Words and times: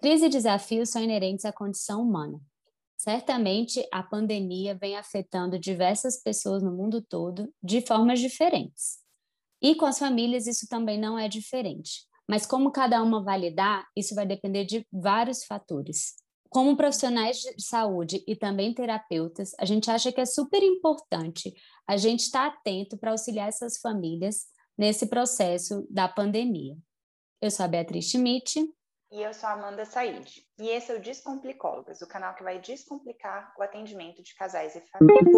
Crise 0.00 0.26
e 0.26 0.30
desafios 0.30 0.88
são 0.88 1.02
inerentes 1.02 1.44
à 1.44 1.52
condição 1.52 2.02
humana. 2.02 2.40
Certamente, 2.96 3.86
a 3.92 4.02
pandemia 4.02 4.74
vem 4.74 4.96
afetando 4.96 5.58
diversas 5.58 6.22
pessoas 6.22 6.62
no 6.62 6.72
mundo 6.72 7.02
todo 7.02 7.52
de 7.62 7.80
formas 7.82 8.18
diferentes. 8.18 8.98
E 9.60 9.74
com 9.74 9.84
as 9.84 9.98
famílias, 9.98 10.46
isso 10.46 10.66
também 10.68 10.98
não 10.98 11.18
é 11.18 11.28
diferente. 11.28 12.06
Mas 12.26 12.46
como 12.46 12.70
cada 12.70 13.02
uma 13.02 13.22
vai 13.22 13.38
lidar, 13.38 13.86
isso 13.94 14.14
vai 14.14 14.26
depender 14.26 14.64
de 14.64 14.86
vários 14.90 15.44
fatores. 15.44 16.14
Como 16.48 16.76
profissionais 16.76 17.38
de 17.38 17.62
saúde 17.62 18.24
e 18.26 18.34
também 18.34 18.72
terapeutas, 18.72 19.52
a 19.58 19.64
gente 19.64 19.90
acha 19.90 20.10
que 20.10 20.20
é 20.20 20.26
super 20.26 20.62
importante 20.62 21.52
a 21.86 21.96
gente 21.96 22.20
estar 22.20 22.46
atento 22.46 22.96
para 22.96 23.10
auxiliar 23.10 23.48
essas 23.48 23.78
famílias 23.78 24.46
nesse 24.78 25.06
processo 25.06 25.86
da 25.90 26.08
pandemia. 26.08 26.76
Eu 27.40 27.50
sou 27.50 27.64
a 27.64 27.68
Beatriz 27.68 28.06
Schmidt. 28.06 28.66
E 29.12 29.22
eu 29.22 29.34
sou 29.34 29.48
a 29.48 29.54
Amanda 29.54 29.84
Said. 29.84 30.46
E 30.56 30.68
esse 30.68 30.92
é 30.92 30.94
o 30.94 31.00
Descomplicólogas, 31.00 32.00
o 32.00 32.06
canal 32.06 32.32
que 32.36 32.44
vai 32.44 32.60
descomplicar 32.60 33.52
o 33.58 33.62
atendimento 33.62 34.22
de 34.22 34.32
casais 34.36 34.76
e 34.76 34.80
famílias. 34.82 35.34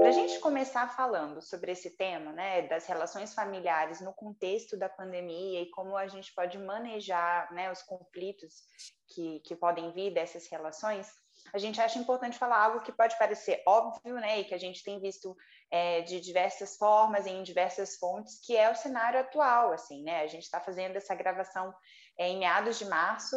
Para 0.00 0.08
a 0.08 0.12
gente 0.12 0.40
começar 0.40 0.88
falando 0.96 1.42
sobre 1.42 1.72
esse 1.72 1.98
tema, 1.98 2.32
né, 2.32 2.62
das 2.62 2.86
relações 2.86 3.34
familiares 3.34 4.00
no 4.00 4.14
contexto 4.14 4.74
da 4.78 4.88
pandemia 4.88 5.60
e 5.60 5.70
como 5.70 5.98
a 5.98 6.06
gente 6.06 6.32
pode 6.34 6.56
manejar 6.56 7.52
né, 7.52 7.70
os 7.70 7.82
conflitos 7.82 8.62
que, 9.08 9.40
que 9.40 9.54
podem 9.54 9.92
vir 9.92 10.14
dessas 10.14 10.46
relações, 10.46 11.06
a 11.52 11.58
gente 11.58 11.80
acha 11.80 11.98
importante 11.98 12.38
falar 12.38 12.64
algo 12.64 12.80
que 12.80 12.92
pode 12.92 13.18
parecer 13.18 13.62
óbvio, 13.66 14.14
né, 14.14 14.40
e 14.40 14.44
que 14.44 14.54
a 14.54 14.58
gente 14.58 14.82
tem 14.82 14.98
visto 14.98 15.36
é, 15.70 16.00
de 16.00 16.20
diversas 16.20 16.76
formas 16.76 17.26
em 17.26 17.42
diversas 17.42 17.96
fontes, 17.96 18.40
que 18.44 18.56
é 18.56 18.70
o 18.70 18.74
cenário 18.74 19.20
atual, 19.20 19.72
assim, 19.72 20.02
né? 20.02 20.20
A 20.20 20.26
gente 20.26 20.44
está 20.44 20.60
fazendo 20.60 20.96
essa 20.96 21.14
gravação 21.14 21.74
é, 22.18 22.28
em 22.28 22.38
meados 22.38 22.78
de 22.78 22.84
março 22.84 23.36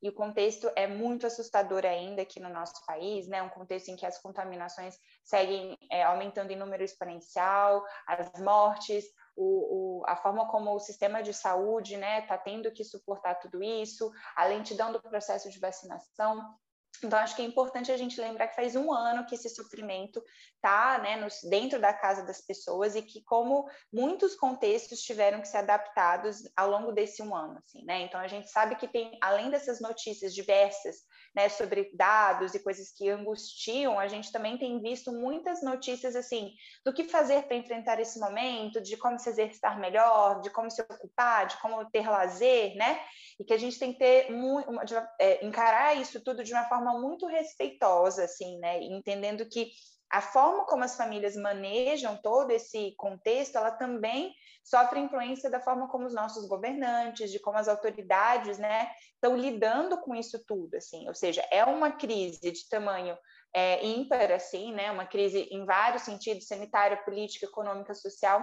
e 0.00 0.08
o 0.08 0.14
contexto 0.14 0.70
é 0.76 0.86
muito 0.86 1.26
assustador 1.26 1.84
ainda 1.84 2.22
aqui 2.22 2.38
no 2.38 2.48
nosso 2.48 2.74
país, 2.86 3.26
né? 3.26 3.42
Um 3.42 3.48
contexto 3.48 3.88
em 3.88 3.96
que 3.96 4.06
as 4.06 4.20
contaminações 4.20 4.96
seguem 5.24 5.76
é, 5.90 6.04
aumentando 6.04 6.52
em 6.52 6.56
número 6.56 6.84
exponencial, 6.84 7.84
as 8.06 8.40
mortes, 8.40 9.04
o, 9.36 10.00
o, 10.00 10.02
a 10.06 10.16
forma 10.16 10.48
como 10.48 10.72
o 10.72 10.78
sistema 10.78 11.22
de 11.22 11.34
saúde 11.34 11.94
está 11.94 12.06
né, 12.06 12.20
tá 12.22 12.38
tendo 12.38 12.70
que 12.70 12.84
suportar 12.84 13.36
tudo 13.36 13.62
isso, 13.62 14.10
a 14.36 14.44
lentidão 14.44 14.92
do 14.92 15.00
processo 15.00 15.50
de 15.50 15.58
vacinação. 15.58 16.40
Então, 17.02 17.18
acho 17.18 17.36
que 17.36 17.42
é 17.42 17.44
importante 17.44 17.92
a 17.92 17.96
gente 17.96 18.20
lembrar 18.20 18.48
que 18.48 18.56
faz 18.56 18.74
um 18.74 18.92
ano 18.92 19.24
que 19.24 19.34
esse 19.34 19.48
sofrimento 19.48 20.22
está 20.56 20.98
né, 20.98 21.26
dentro 21.48 21.80
da 21.80 21.92
casa 21.92 22.24
das 22.24 22.40
pessoas 22.40 22.96
e 22.96 23.02
que, 23.02 23.22
como 23.24 23.68
muitos 23.92 24.34
contextos 24.34 25.00
tiveram 25.02 25.40
que 25.40 25.48
ser 25.48 25.58
adaptados 25.58 26.42
ao 26.56 26.68
longo 26.68 26.92
desse 26.92 27.22
um 27.22 27.34
ano. 27.34 27.58
Assim, 27.58 27.84
né? 27.84 28.02
Então, 28.02 28.20
a 28.20 28.26
gente 28.26 28.50
sabe 28.50 28.74
que 28.76 28.88
tem, 28.88 29.16
além 29.22 29.50
dessas 29.50 29.80
notícias 29.80 30.34
diversas 30.34 30.96
né, 31.34 31.48
sobre 31.48 31.90
dados 31.94 32.54
e 32.54 32.62
coisas 32.62 32.90
que 32.90 33.08
angustiam, 33.08 33.98
a 33.98 34.08
gente 34.08 34.32
também 34.32 34.58
tem 34.58 34.80
visto 34.80 35.12
muitas 35.12 35.62
notícias 35.62 36.16
assim 36.16 36.52
do 36.84 36.92
que 36.92 37.04
fazer 37.04 37.44
para 37.44 37.56
enfrentar 37.56 38.00
esse 38.00 38.18
momento, 38.18 38.80
de 38.80 38.96
como 38.96 39.18
se 39.18 39.28
exercitar 39.28 39.78
melhor, 39.78 40.40
de 40.40 40.50
como 40.50 40.70
se 40.70 40.82
ocupar, 40.82 41.46
de 41.46 41.56
como 41.60 41.88
ter 41.90 42.08
lazer, 42.08 42.74
né? 42.74 43.00
E 43.38 43.44
que 43.44 43.52
a 43.52 43.58
gente 43.58 43.78
tem 43.78 43.92
que 43.92 43.98
ter 44.00 44.28
é, 45.20 45.46
encarar 45.46 45.96
isso 45.96 46.20
tudo 46.24 46.42
de 46.42 46.52
uma 46.52 46.64
forma 46.64 46.77
muito 46.80 47.26
respeitosa, 47.26 48.24
assim, 48.24 48.58
né? 48.58 48.80
Entendendo 48.82 49.48
que 49.48 49.70
a 50.10 50.22
forma 50.22 50.64
como 50.64 50.84
as 50.84 50.96
famílias 50.96 51.36
manejam 51.36 52.16
todo 52.22 52.50
esse 52.50 52.94
contexto, 52.96 53.56
ela 53.56 53.70
também 53.70 54.34
sofre 54.64 55.00
influência 55.00 55.50
da 55.50 55.60
forma 55.60 55.88
como 55.88 56.06
os 56.06 56.14
nossos 56.14 56.46
governantes, 56.48 57.30
de 57.30 57.38
como 57.38 57.58
as 57.58 57.68
autoridades, 57.68 58.58
né, 58.58 58.90
estão 59.14 59.36
lidando 59.36 59.98
com 60.00 60.14
isso 60.14 60.42
tudo, 60.46 60.76
assim. 60.76 61.06
Ou 61.08 61.14
seja, 61.14 61.46
é 61.50 61.64
uma 61.64 61.92
crise 61.92 62.50
de 62.50 62.68
tamanho 62.68 63.16
é, 63.52 63.84
ímpar, 63.84 64.30
assim, 64.32 64.72
né, 64.72 64.90
uma 64.90 65.06
crise 65.06 65.48
em 65.50 65.64
vários 65.64 66.02
sentidos, 66.02 66.46
sanitária, 66.46 67.02
política, 67.04 67.46
econômica, 67.46 67.94
social, 67.94 68.42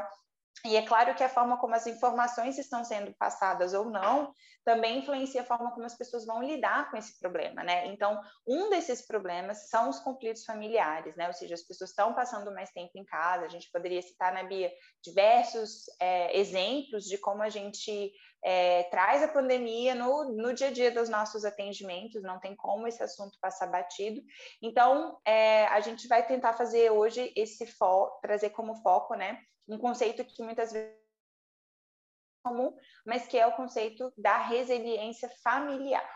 e 0.63 0.75
é 0.75 0.81
claro 0.81 1.13
que 1.16 1.23
a 1.23 1.29
forma 1.29 1.57
como 1.57 1.75
as 1.75 1.85
informações 1.85 2.57
estão 2.57 2.83
sendo 2.83 3.13
passadas 3.16 3.73
ou 3.73 3.85
não 3.85 4.33
também 4.63 4.97
influencia 4.97 5.41
a 5.41 5.45
forma 5.45 5.71
como 5.71 5.85
as 5.85 5.95
pessoas 5.95 6.25
vão 6.25 6.41
lidar 6.41 6.89
com 6.89 6.97
esse 6.97 7.19
problema, 7.19 7.63
né? 7.63 7.85
Então, 7.85 8.19
um 8.47 8.67
desses 8.71 9.05
problemas 9.05 9.69
são 9.69 9.89
os 9.89 9.99
conflitos 9.99 10.43
familiares, 10.43 11.16
né? 11.16 11.27
Ou 11.27 11.33
seja, 11.33 11.53
as 11.53 11.61
pessoas 11.61 11.91
estão 11.91 12.16
passando 12.16 12.51
mais 12.51 12.71
tempo 12.71 12.91
em 12.95 13.05
casa. 13.05 13.45
A 13.45 13.49
gente 13.49 13.69
poderia 13.71 14.01
citar 14.01 14.33
na 14.33 14.43
Bia 14.43 14.71
diversos 15.03 15.83
é, 15.99 16.35
exemplos 16.35 17.03
de 17.03 17.19
como 17.19 17.43
a 17.43 17.49
gente 17.49 18.11
é, 18.43 18.83
traz 18.85 19.22
a 19.22 19.27
pandemia 19.27 19.93
no, 19.93 20.35
no 20.35 20.51
dia 20.51 20.69
a 20.69 20.72
dia 20.72 20.91
dos 20.91 21.09
nossos 21.09 21.45
atendimentos, 21.45 22.23
não 22.23 22.39
tem 22.39 22.55
como 22.55 22.87
esse 22.87 23.03
assunto 23.03 23.37
passar 23.39 23.67
batido. 23.67 24.19
Então, 24.63 25.19
é, 25.23 25.67
a 25.67 25.79
gente 25.79 26.07
vai 26.07 26.25
tentar 26.25 26.53
fazer 26.53 26.89
hoje 26.89 27.31
esse 27.35 27.67
foco, 27.67 28.19
trazer 28.19 28.49
como 28.49 28.81
foco, 28.81 29.13
né? 29.13 29.39
Um 29.68 29.78
conceito 29.78 30.24
que 30.26 30.44
muitas 30.44 30.72
vezes 30.72 30.90
é 30.90 32.50
comum, 32.50 32.76
mas 33.06 33.28
que 33.28 33.38
é 33.38 33.48
o 33.48 33.56
conceito 33.56 34.12
da 34.18 34.38
resiliência 34.38 35.30
familiar. 35.44 36.08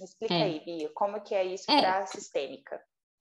Explica 0.00 0.34
é. 0.34 0.42
aí, 0.42 0.64
Bia, 0.64 0.90
como 0.94 1.20
que 1.20 1.34
é 1.34 1.44
isso 1.44 1.70
é. 1.70 1.80
para 1.80 1.98
a 1.98 2.06
sistêmica? 2.06 2.80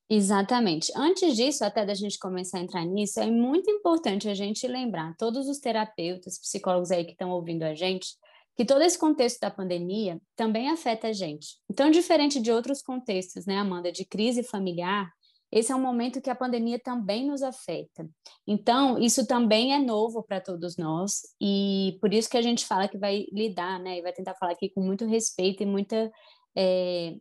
Exatamente. 0.09 0.91
Antes 0.95 1.35
disso, 1.35 1.63
até 1.63 1.85
da 1.85 1.93
gente 1.93 2.17
começar 2.17 2.57
a 2.57 2.61
entrar 2.61 2.83
nisso, 2.83 3.19
é 3.19 3.29
muito 3.29 3.69
importante 3.69 4.27
a 4.27 4.33
gente 4.33 4.67
lembrar, 4.67 5.15
todos 5.17 5.47
os 5.47 5.59
terapeutas, 5.59 6.39
psicólogos 6.39 6.89
aí 6.89 7.05
que 7.05 7.11
estão 7.11 7.29
ouvindo 7.29 7.63
a 7.63 7.75
gente, 7.75 8.17
que 8.57 8.65
todo 8.65 8.81
esse 8.81 8.97
contexto 8.97 9.39
da 9.39 9.51
pandemia 9.51 10.19
também 10.35 10.69
afeta 10.69 11.09
a 11.09 11.13
gente. 11.13 11.57
Então, 11.69 11.91
diferente 11.91 12.41
de 12.41 12.51
outros 12.51 12.81
contextos, 12.81 13.45
né, 13.45 13.57
Amanda, 13.57 13.91
de 13.91 14.03
crise 14.03 14.43
familiar, 14.43 15.09
esse 15.51 15.71
é 15.71 15.75
um 15.75 15.81
momento 15.81 16.21
que 16.21 16.29
a 16.29 16.35
pandemia 16.35 16.79
também 16.79 17.25
nos 17.27 17.41
afeta. 17.41 18.07
Então, 18.45 18.99
isso 18.99 19.25
também 19.25 19.73
é 19.73 19.79
novo 19.79 20.23
para 20.23 20.39
todos 20.39 20.77
nós, 20.77 21.21
e 21.41 21.97
por 21.99 22.13
isso 22.13 22.29
que 22.29 22.37
a 22.37 22.41
gente 22.41 22.65
fala 22.65 22.87
que 22.87 22.97
vai 22.97 23.25
lidar, 23.31 23.79
né, 23.79 23.97
e 23.97 24.01
vai 24.01 24.13
tentar 24.13 24.35
falar 24.35 24.51
aqui 24.51 24.69
com 24.69 24.81
muito 24.81 25.05
respeito 25.05 25.63
e 25.63 25.65
muita. 25.65 26.11
É, 26.55 27.15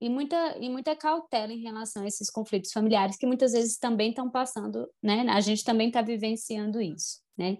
e 0.00 0.08
muita, 0.08 0.58
e 0.58 0.68
muita 0.68 0.96
cautela 0.96 1.52
em 1.52 1.62
relação 1.62 2.02
a 2.02 2.08
esses 2.08 2.28
conflitos 2.28 2.72
familiares 2.72 3.16
que 3.16 3.24
muitas 3.24 3.52
vezes 3.52 3.78
também 3.78 4.10
estão 4.10 4.28
passando, 4.28 4.90
né? 5.00 5.24
A 5.28 5.40
gente 5.40 5.62
também 5.62 5.86
está 5.86 6.02
vivenciando 6.02 6.80
isso, 6.80 7.20
né? 7.38 7.56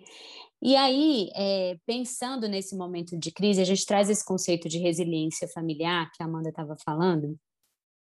E 0.61 0.75
aí, 0.75 1.31
é, 1.37 1.77
pensando 1.87 2.49
nesse 2.49 2.77
momento 2.77 3.17
de 3.17 3.31
crise, 3.31 3.61
a 3.61 3.65
gente 3.65 3.87
traz 3.87 4.11
esse 4.11 4.25
conceito 4.25 4.69
de 4.69 4.79
resiliência 4.79 5.47
familiar 5.55 6.11
que 6.13 6.21
a 6.21 6.27
Amanda 6.27 6.49
estava 6.49 6.77
falando, 6.85 7.39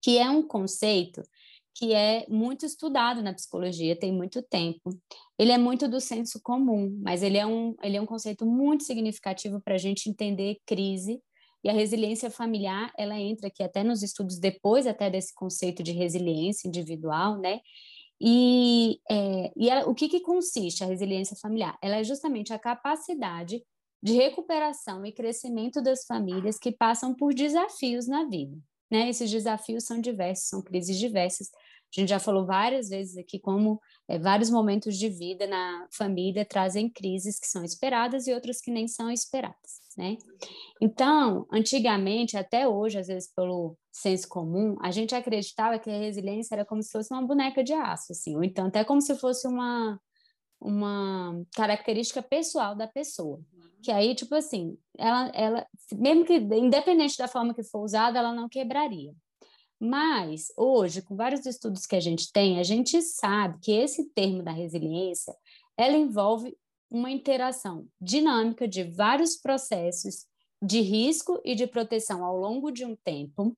que 0.02 0.18
é 0.18 0.28
um 0.28 0.42
conceito 0.48 1.22
que 1.74 1.94
é 1.94 2.26
muito 2.30 2.66
estudado 2.66 3.22
na 3.22 3.34
psicologia, 3.34 4.00
tem 4.00 4.12
muito 4.12 4.42
tempo. 4.42 4.90
Ele 5.38 5.52
é 5.52 5.58
muito 5.58 5.88
do 5.88 6.00
senso 6.00 6.40
comum, 6.44 7.00
mas 7.02 7.24
ele 7.24 7.38
é 7.38 7.46
um, 7.46 7.76
ele 7.82 7.98
é 7.98 8.02
um 8.02 8.06
conceito 8.06 8.46
muito 8.46 8.84
significativo 8.84 9.62
para 9.62 9.76
a 9.76 9.78
gente 9.78 10.10
entender 10.10 10.58
crise 10.66 11.22
e 11.64 11.70
a 11.70 11.74
resiliência 11.74 12.32
familiar, 12.32 12.92
ela 12.98 13.20
entra 13.20 13.48
aqui 13.48 13.62
até 13.62 13.84
nos 13.84 14.02
estudos 14.02 14.40
depois 14.40 14.88
até 14.88 15.10
desse 15.10 15.34
conceito 15.34 15.84
de 15.84 15.92
resiliência 15.92 16.68
individual, 16.68 17.38
né? 17.38 17.60
E, 18.20 19.00
é, 19.10 19.52
e 19.56 19.70
ela, 19.70 19.88
o 19.90 19.96
que, 19.96 20.08
que 20.08 20.22
consiste 20.22 20.84
a 20.84 20.88
resiliência 20.88 21.36
familiar? 21.40 21.78
Ela 21.82 21.98
é 21.98 22.04
justamente 22.04 22.54
a 22.54 22.60
capacidade 22.60 23.64
de 24.02 24.14
recuperação 24.14 25.06
e 25.06 25.12
crescimento 25.12 25.82
das 25.82 26.06
famílias 26.06 26.58
que 26.58 26.72
passam 26.72 27.14
por 27.14 27.34
desafios 27.34 28.08
na 28.08 28.26
vida. 28.26 28.58
Né? 28.92 29.10
Esses 29.10 29.32
desafios 29.32 29.86
são 29.86 30.02
diversos, 30.02 30.50
são 30.50 30.62
crises 30.62 30.98
diversas. 30.98 31.50
A 31.50 32.00
gente 32.00 32.10
já 32.10 32.20
falou 32.20 32.46
várias 32.46 32.88
vezes 32.90 33.18
aqui 33.18 33.38
como 33.38 33.80
é, 34.08 34.18
vários 34.18 34.50
momentos 34.50 34.98
de 34.98 35.10
vida 35.10 35.46
na 35.46 35.88
família 35.92 36.46
trazem 36.46 36.90
crises 36.90 37.38
que 37.38 37.48
são 37.48 37.64
esperadas 37.66 38.28
e 38.28 38.34
outras 38.34 38.62
que 38.62 38.72
nem 38.72 38.88
são 38.88 39.12
esperadas, 39.12 39.82
né? 39.98 40.18
Então, 40.82 41.46
antigamente, 41.52 42.38
até 42.38 42.66
hoje, 42.66 42.98
às 42.98 43.08
vezes 43.08 43.30
pelo 43.36 43.78
senso 43.92 44.28
comum, 44.30 44.78
a 44.82 44.90
gente 44.90 45.14
acreditava 45.14 45.78
que 45.80 45.90
a 45.90 45.98
resiliência 45.98 46.56
era 46.56 46.66
como 46.66 46.82
se 46.82 46.92
fosse 46.92 47.14
uma 47.14 47.26
boneca 47.26 47.62
de 47.62 47.74
aço, 47.74 48.14
assim, 48.14 48.38
ou 48.38 48.44
então 48.44 48.68
até 48.68 48.86
como 48.86 49.02
se 49.02 49.14
fosse 49.18 49.46
uma 49.46 50.00
uma 50.62 51.44
característica 51.56 52.22
pessoal 52.22 52.76
da 52.76 52.88
pessoa. 52.88 53.42
Que 53.82 53.92
aí, 53.92 54.14
tipo 54.14 54.36
assim, 54.36 54.78
ela, 54.98 55.32
ela, 55.34 55.68
mesmo 55.94 56.24
que, 56.24 56.36
independente 56.36 57.18
da 57.18 57.28
forma 57.28 57.54
que 57.54 57.64
for 57.64 57.84
usada, 57.84 58.20
ela 58.20 58.32
não 58.32 58.48
quebraria. 58.48 59.14
Mas, 59.80 60.54
hoje, 60.56 61.02
com 61.02 61.16
vários 61.16 61.44
estudos 61.48 61.88
que 61.88 61.96
a 61.96 62.00
gente 62.00 62.32
tem, 62.32 62.60
a 62.60 62.64
gente 62.64 63.02
sabe 63.02 63.58
que 63.60 63.72
esse 63.72 64.10
termo 64.12 64.44
da 64.44 64.52
resiliência, 64.52 65.36
ela 65.76 65.98
envolve 65.98 66.56
uma 66.88 67.10
interação 67.10 67.88
dinâmica 68.00 68.68
de 68.68 68.84
vários 68.84 69.36
processos 69.36 70.28
de 70.62 70.82
risco 70.82 71.42
e 71.44 71.56
de 71.56 71.66
proteção 71.66 72.24
ao 72.24 72.38
longo 72.38 72.70
de 72.70 72.86
um 72.86 72.96
tempo 72.96 73.58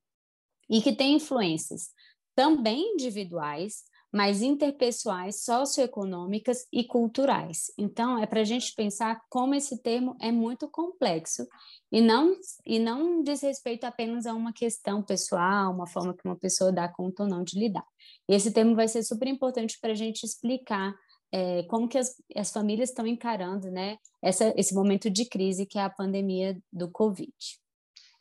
e 0.69 0.81
que 0.81 0.95
tem 0.95 1.15
influências 1.15 1.89
também 2.33 2.93
individuais, 2.93 3.83
mas 4.13 4.43
interpessoais, 4.43 5.43
socioeconômicas 5.43 6.67
e 6.71 6.83
culturais. 6.83 7.71
Então, 7.75 8.21
é 8.21 8.27
para 8.27 8.41
a 8.41 8.43
gente 8.43 8.71
pensar 8.75 9.19
como 9.27 9.55
esse 9.55 9.81
termo 9.81 10.15
é 10.21 10.31
muito 10.31 10.69
complexo 10.69 11.47
e 11.91 11.99
não, 11.99 12.37
e 12.63 12.77
não 12.77 13.23
diz 13.23 13.41
respeito 13.41 13.85
apenas 13.85 14.27
a 14.27 14.33
uma 14.35 14.53
questão 14.53 15.01
pessoal, 15.01 15.73
uma 15.73 15.87
forma 15.87 16.13
que 16.13 16.23
uma 16.25 16.35
pessoa 16.35 16.71
dá 16.71 16.87
conta 16.87 17.23
ou 17.23 17.29
não 17.29 17.43
de 17.43 17.57
lidar. 17.57 17.85
E 18.29 18.35
esse 18.35 18.53
termo 18.53 18.75
vai 18.75 18.87
ser 18.87 19.01
super 19.01 19.27
importante 19.27 19.79
para 19.81 19.93
a 19.93 19.95
gente 19.95 20.23
explicar 20.23 20.93
é, 21.31 21.63
como 21.63 21.87
que 21.87 21.97
as, 21.97 22.15
as 22.35 22.51
famílias 22.51 22.89
estão 22.89 23.07
encarando 23.07 23.71
né, 23.71 23.97
essa, 24.21 24.53
esse 24.55 24.75
momento 24.75 25.09
de 25.09 25.25
crise 25.25 25.65
que 25.65 25.79
é 25.79 25.81
a 25.81 25.89
pandemia 25.89 26.55
do 26.71 26.91
Covid. 26.91 27.33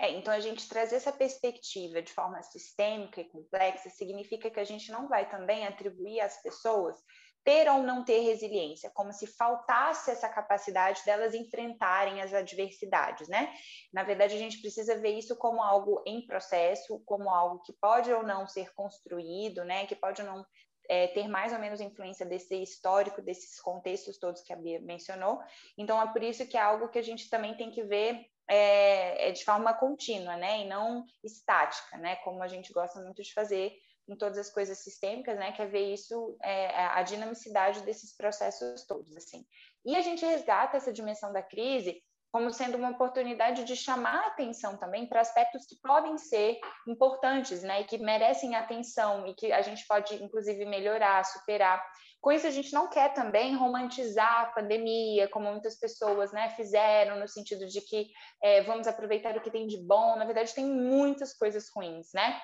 É, 0.02 0.10
então, 0.10 0.34
a 0.34 0.40
gente 0.40 0.68
trazer 0.68 0.96
essa 0.96 1.12
perspectiva 1.12 2.02
de 2.02 2.12
forma 2.12 2.42
sistêmica 2.42 3.20
e 3.20 3.28
complexa 3.28 3.88
significa 3.88 4.50
que 4.50 4.58
a 4.58 4.64
gente 4.64 4.90
não 4.90 5.08
vai 5.08 5.30
também 5.30 5.64
atribuir 5.64 6.20
às 6.20 6.42
pessoas 6.42 6.96
ter 7.44 7.68
ou 7.68 7.82
não 7.82 8.04
ter 8.04 8.20
resiliência, 8.20 8.90
como 8.94 9.12
se 9.12 9.26
faltasse 9.26 10.10
essa 10.10 10.28
capacidade 10.28 11.04
delas 11.04 11.34
enfrentarem 11.34 12.20
as 12.20 12.34
adversidades, 12.34 13.28
né? 13.28 13.52
Na 13.92 14.02
verdade, 14.02 14.34
a 14.34 14.38
gente 14.38 14.60
precisa 14.60 14.98
ver 14.98 15.16
isso 15.16 15.36
como 15.36 15.62
algo 15.62 16.02
em 16.04 16.26
processo, 16.26 17.00
como 17.04 17.30
algo 17.30 17.62
que 17.62 17.72
pode 17.80 18.12
ou 18.12 18.24
não 18.24 18.46
ser 18.46 18.72
construído, 18.74 19.64
né? 19.64 19.86
Que 19.86 19.94
pode 19.94 20.20
ou 20.22 20.26
não 20.26 20.44
é, 20.88 21.08
ter 21.08 21.28
mais 21.28 21.52
ou 21.52 21.58
menos 21.58 21.80
influência 21.80 22.26
desse 22.26 22.60
histórico, 22.60 23.22
desses 23.22 23.60
contextos 23.60 24.18
todos 24.18 24.42
que 24.42 24.52
a 24.52 24.56
Bia 24.56 24.80
mencionou. 24.80 25.40
Então, 25.78 26.00
é 26.00 26.12
por 26.12 26.22
isso 26.22 26.46
que 26.46 26.56
é 26.56 26.60
algo 26.60 26.88
que 26.88 26.98
a 26.98 27.02
gente 27.02 27.28
também 27.28 27.56
tem 27.56 27.70
que 27.70 27.82
ver 27.84 28.31
é, 28.52 29.28
é 29.28 29.32
de 29.32 29.42
forma 29.44 29.72
contínua, 29.72 30.36
né, 30.36 30.60
e 30.60 30.68
não 30.68 31.06
estática, 31.24 31.96
né, 31.96 32.16
como 32.16 32.42
a 32.42 32.48
gente 32.48 32.70
gosta 32.70 33.00
muito 33.00 33.22
de 33.22 33.32
fazer 33.32 33.72
em 34.06 34.14
todas 34.14 34.36
as 34.36 34.50
coisas 34.50 34.78
sistêmicas, 34.78 35.38
né, 35.38 35.52
que 35.52 35.62
é 35.62 35.66
ver 35.66 35.94
isso, 35.94 36.36
é, 36.42 36.84
a 36.86 37.02
dinamicidade 37.02 37.80
desses 37.82 38.14
processos 38.14 38.84
todos, 38.86 39.16
assim. 39.16 39.42
E 39.86 39.96
a 39.96 40.02
gente 40.02 40.26
resgata 40.26 40.76
essa 40.76 40.92
dimensão 40.92 41.32
da 41.32 41.42
crise 41.42 42.02
como 42.30 42.50
sendo 42.50 42.76
uma 42.76 42.90
oportunidade 42.90 43.64
de 43.64 43.76
chamar 43.76 44.26
atenção 44.26 44.78
também 44.78 45.06
para 45.06 45.20
aspectos 45.20 45.66
que 45.66 45.76
podem 45.82 46.16
ser 46.18 46.58
importantes, 46.86 47.62
né, 47.62 47.80
e 47.80 47.84
que 47.84 47.96
merecem 47.98 48.54
atenção 48.54 49.26
e 49.26 49.34
que 49.34 49.50
a 49.50 49.62
gente 49.62 49.86
pode, 49.86 50.14
inclusive, 50.22 50.64
melhorar, 50.66 51.24
superar. 51.24 51.82
Com 52.22 52.30
isso, 52.30 52.46
a 52.46 52.50
gente 52.50 52.72
não 52.72 52.88
quer 52.88 53.12
também 53.12 53.56
romantizar 53.56 54.42
a 54.42 54.46
pandemia, 54.46 55.28
como 55.28 55.50
muitas 55.50 55.74
pessoas 55.74 56.32
né, 56.32 56.50
fizeram, 56.50 57.18
no 57.18 57.26
sentido 57.26 57.66
de 57.66 57.80
que 57.80 58.06
é, 58.40 58.62
vamos 58.62 58.86
aproveitar 58.86 59.36
o 59.36 59.40
que 59.40 59.50
tem 59.50 59.66
de 59.66 59.76
bom. 59.84 60.14
Na 60.14 60.24
verdade, 60.24 60.54
tem 60.54 60.64
muitas 60.64 61.34
coisas 61.34 61.68
ruins, 61.74 62.10
né? 62.14 62.40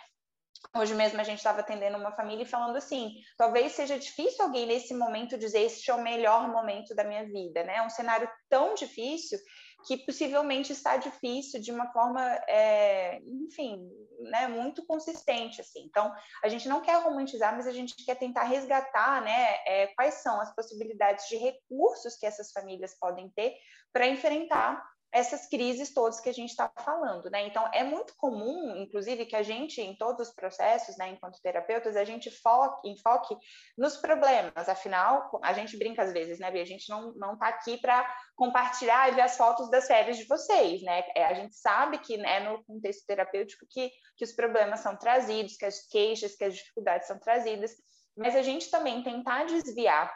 Hoje 0.77 0.97
mesmo 0.97 1.21
a 1.21 1.25
gente 1.25 1.39
estava 1.39 1.61
atendendo 1.61 1.97
uma 1.97 2.11
família 2.11 2.43
e 2.43 2.49
falando 2.49 2.75
assim: 2.75 3.15
talvez 3.37 3.71
seja 3.71 3.97
difícil 3.97 4.45
alguém 4.45 4.67
nesse 4.67 4.93
momento 4.93 5.39
dizer 5.39 5.61
este 5.61 5.89
é 5.89 5.95
o 5.95 6.03
melhor 6.03 6.49
momento 6.49 6.93
da 6.97 7.05
minha 7.05 7.25
vida, 7.25 7.63
né? 7.63 7.77
É 7.77 7.83
um 7.83 7.91
cenário 7.91 8.29
tão 8.49 8.75
difícil 8.75 9.39
que 9.87 9.97
possivelmente 9.99 10.73
está 10.73 10.97
difícil 10.97 11.61
de 11.61 11.71
uma 11.71 11.91
forma, 11.93 12.23
é, 12.49 13.21
enfim, 13.25 13.89
né, 14.21 14.49
muito 14.49 14.85
consistente, 14.85 15.61
assim. 15.61 15.85
Então, 15.85 16.13
a 16.43 16.49
gente 16.49 16.69
não 16.69 16.81
quer 16.81 17.01
romantizar, 17.03 17.55
mas 17.55 17.67
a 17.67 17.73
gente 17.73 17.95
quer 18.05 18.17
tentar 18.17 18.45
resgatar, 18.45 19.23
né, 19.23 19.57
é, 19.67 19.87
quais 19.95 20.15
são 20.15 20.41
as 20.41 20.55
possibilidades 20.55 21.29
de 21.29 21.37
recursos 21.37 22.17
que 22.17 22.27
essas 22.27 22.51
famílias 22.51 22.99
podem 22.99 23.31
ter 23.31 23.55
para 23.93 24.09
enfrentar 24.09 24.83
essas 25.13 25.47
crises 25.49 25.93
todas 25.95 26.21
que 26.21 26.29
a 26.29 26.35
gente 26.35 26.51
está 26.51 26.71
falando, 26.85 27.31
né? 27.31 27.47
Então, 27.47 27.67
é 27.73 27.83
muito 27.83 28.15
comum, 28.17 28.77
inclusive, 28.77 29.25
que 29.25 29.37
a 29.37 29.43
gente, 29.43 29.81
em 29.81 29.97
todos 29.97 30.29
os 30.29 30.35
processos, 30.35 30.97
né, 30.99 31.09
enquanto 31.09 31.41
terapeutas, 31.41 31.97
a 31.97 32.05
gente 32.05 32.31
foque, 32.31 32.89
enfoque 32.89 33.37
nos 33.77 33.97
problemas. 33.97 34.69
Afinal, 34.69 35.31
a 35.43 35.53
gente 35.55 35.79
brinca 35.79 36.03
às 36.03 36.13
vezes, 36.13 36.39
né, 36.39 36.51
Bia? 36.51 36.63
A 36.63 36.67
gente 36.67 36.89
não, 36.91 37.13
não 37.15 37.39
tá 37.39 37.49
aqui 37.49 37.79
para 37.79 38.07
compartilhar 38.37 39.15
ver 39.15 39.23
as 39.23 39.37
fotos 39.37 39.71
das 39.71 39.87
férias 39.87 40.19
de 40.19 40.27
vocês, 40.27 40.83
né? 40.83 41.03
É, 41.15 41.25
a 41.25 41.35
gente 41.35 41.57
sabe 41.57 41.99
que, 41.99 42.19
né, 42.19 42.41
no 42.41 42.63
contexto 42.65 43.07
terapêutico, 43.07 43.67
que, 43.69 43.91
que 44.17 44.25
os 44.25 44.33
problemas 44.33 44.81
são 44.81 44.97
trazidos, 44.97 45.57
que 45.57 45.65
as 45.65 45.87
queixas, 45.87 46.37
que 46.37 46.45
as 46.45 46.55
dificuldades 46.55 47.09
são 47.09 47.19
trazidas, 47.19 47.73
mas 48.17 48.37
a 48.37 48.43
gente 48.43 48.71
também 48.71 49.03
tentar 49.03 49.45
desviar 49.45 50.13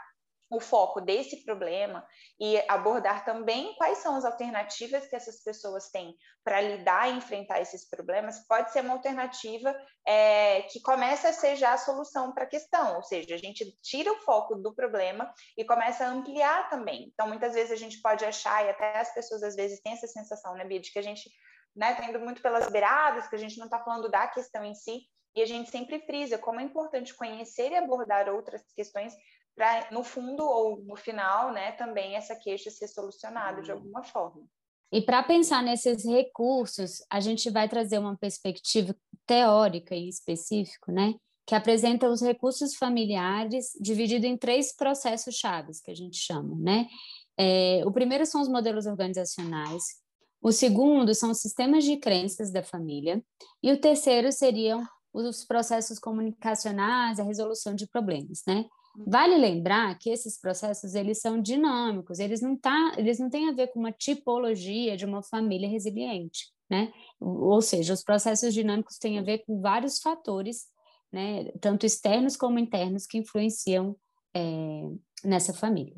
o 0.52 0.60
foco 0.60 1.00
desse 1.00 1.44
problema 1.44 2.06
e 2.38 2.62
abordar 2.69 3.25
também 3.25 3.75
quais 3.76 3.99
são 3.99 4.14
as 4.14 4.25
alternativas 4.25 5.06
que 5.06 5.16
essas 5.16 5.43
pessoas 5.43 5.88
têm 5.88 6.14
para 6.44 6.60
lidar 6.60 7.08
e 7.08 7.16
enfrentar 7.16 7.60
esses 7.60 7.88
problemas, 7.88 8.46
pode 8.46 8.70
ser 8.70 8.81
uma 8.81 8.93
alternativa 8.93 9.75
é, 10.06 10.62
que 10.62 10.81
começa 10.82 11.31
a 11.31 11.32
ser 11.32 11.56
já 11.56 11.72
a 11.72 11.78
solução 11.78 12.32
para 12.34 12.44
a 12.44 12.49
questão, 12.49 12.96
ou 12.96 13.02
seja, 13.02 13.34
a 13.34 13.38
gente 13.38 13.64
tira 13.81 14.12
o 14.12 14.20
foco 14.20 14.56
do 14.56 14.75
problema 14.75 15.32
e 15.56 15.64
começa 15.64 16.04
a 16.04 16.10
ampliar 16.10 16.69
também. 16.69 17.10
Então, 17.12 17.28
muitas 17.28 17.54
vezes 17.54 17.72
a 17.72 17.76
gente 17.76 18.02
pode 18.02 18.22
achar, 18.25 18.66
e 18.66 18.69
até 18.69 18.99
as 18.99 19.14
pessoas 19.14 19.43
às 19.43 19.56
vezes 19.56 19.81
têm 19.81 19.94
essa 19.94 20.06
sensação, 20.06 20.54
né, 20.54 20.64
Bia, 20.66 20.81
de 20.81 20.93
que 20.93 20.99
a 20.99 21.02
gente 21.02 21.31
né, 21.75 21.96
indo 22.06 22.20
muito 22.20 22.43
pelas 22.43 22.69
beiradas, 22.70 23.26
que 23.26 23.37
a 23.37 23.38
gente 23.38 23.56
não 23.56 23.64
está 23.64 23.78
falando 23.82 24.10
da 24.10 24.26
questão 24.26 24.62
em 24.62 24.75
si, 24.75 25.00
e 25.34 25.40
a 25.40 25.46
gente 25.46 25.70
sempre 25.70 25.99
frisa 26.00 26.37
como 26.37 26.60
é 26.60 26.62
importante 26.62 27.14
conhecer 27.14 27.72
e 27.72 27.76
abordar 27.76 28.28
outras 28.28 28.62
questões 28.75 29.14
para 29.54 29.90
no 29.90 30.02
fundo 30.02 30.44
ou 30.44 30.82
no 30.82 30.96
final, 30.96 31.52
né, 31.52 31.72
também 31.72 32.14
essa 32.14 32.34
queixa 32.34 32.70
ser 32.70 32.88
solucionada 32.88 33.62
de 33.62 33.70
uhum. 33.70 33.78
alguma 33.78 34.02
forma. 34.02 34.44
E 34.93 35.00
para 35.00 35.22
pensar 35.22 35.62
nesses 35.62 36.04
recursos, 36.04 37.02
a 37.10 37.19
gente 37.19 37.49
vai 37.49 37.69
trazer 37.69 37.99
uma 37.99 38.16
perspectiva 38.16 38.94
teórica 39.26 39.94
em 39.94 40.08
específico, 40.08 40.93
né, 40.93 41.14
que 41.46 41.54
apresenta 41.54 42.08
os 42.08 42.20
recursos 42.20 42.75
familiares 42.76 43.72
dividido 43.81 44.26
em 44.26 44.37
três 44.37 44.75
processos 44.75 45.34
chaves 45.34 45.81
que 45.81 45.90
a 45.90 45.94
gente 45.94 46.16
chama, 46.16 46.54
né? 46.56 46.87
É, 47.37 47.82
o 47.87 47.90
primeiro 47.90 48.25
são 48.26 48.40
os 48.40 48.49
modelos 48.49 48.87
organizacionais, 48.87 49.82
o 50.40 50.52
segundo 50.52 51.14
são 51.14 51.31
os 51.31 51.40
sistemas 51.40 51.84
de 51.84 51.96
crenças 51.96 52.52
da 52.52 52.62
família 52.62 53.25
e 53.62 53.72
o 53.72 53.81
terceiro 53.81 54.31
seriam 54.31 54.87
os 55.12 55.44
processos 55.44 55.99
comunicacionais, 55.99 57.19
a 57.19 57.22
resolução 57.22 57.75
de 57.75 57.87
problemas, 57.87 58.43
né? 58.46 58.66
Vale 58.94 59.38
lembrar 59.38 59.98
que 59.98 60.10
esses 60.10 60.38
processos 60.38 60.94
eles 60.94 61.20
são 61.20 61.40
dinâmicos, 61.40 62.18
eles 62.18 62.42
não, 62.42 62.56
tá, 62.56 62.92
eles 62.98 63.18
não 63.18 63.30
têm 63.30 63.48
a 63.48 63.52
ver 63.52 63.68
com 63.68 63.80
uma 63.80 63.92
tipologia 63.92 64.96
de 64.96 65.06
uma 65.06 65.22
família 65.22 65.68
resiliente, 65.68 66.52
né? 66.68 66.92
Ou 67.18 67.62
seja, 67.62 67.94
os 67.94 68.04
processos 68.04 68.52
dinâmicos 68.52 68.98
têm 68.98 69.18
a 69.18 69.22
ver 69.22 69.38
com 69.46 69.60
vários 69.60 69.98
fatores, 69.98 70.66
né, 71.10 71.50
tanto 71.60 71.86
externos 71.86 72.36
como 72.36 72.58
internos, 72.58 73.06
que 73.06 73.18
influenciam 73.18 73.96
é, 74.34 74.40
nessa 75.24 75.52
família. 75.52 75.96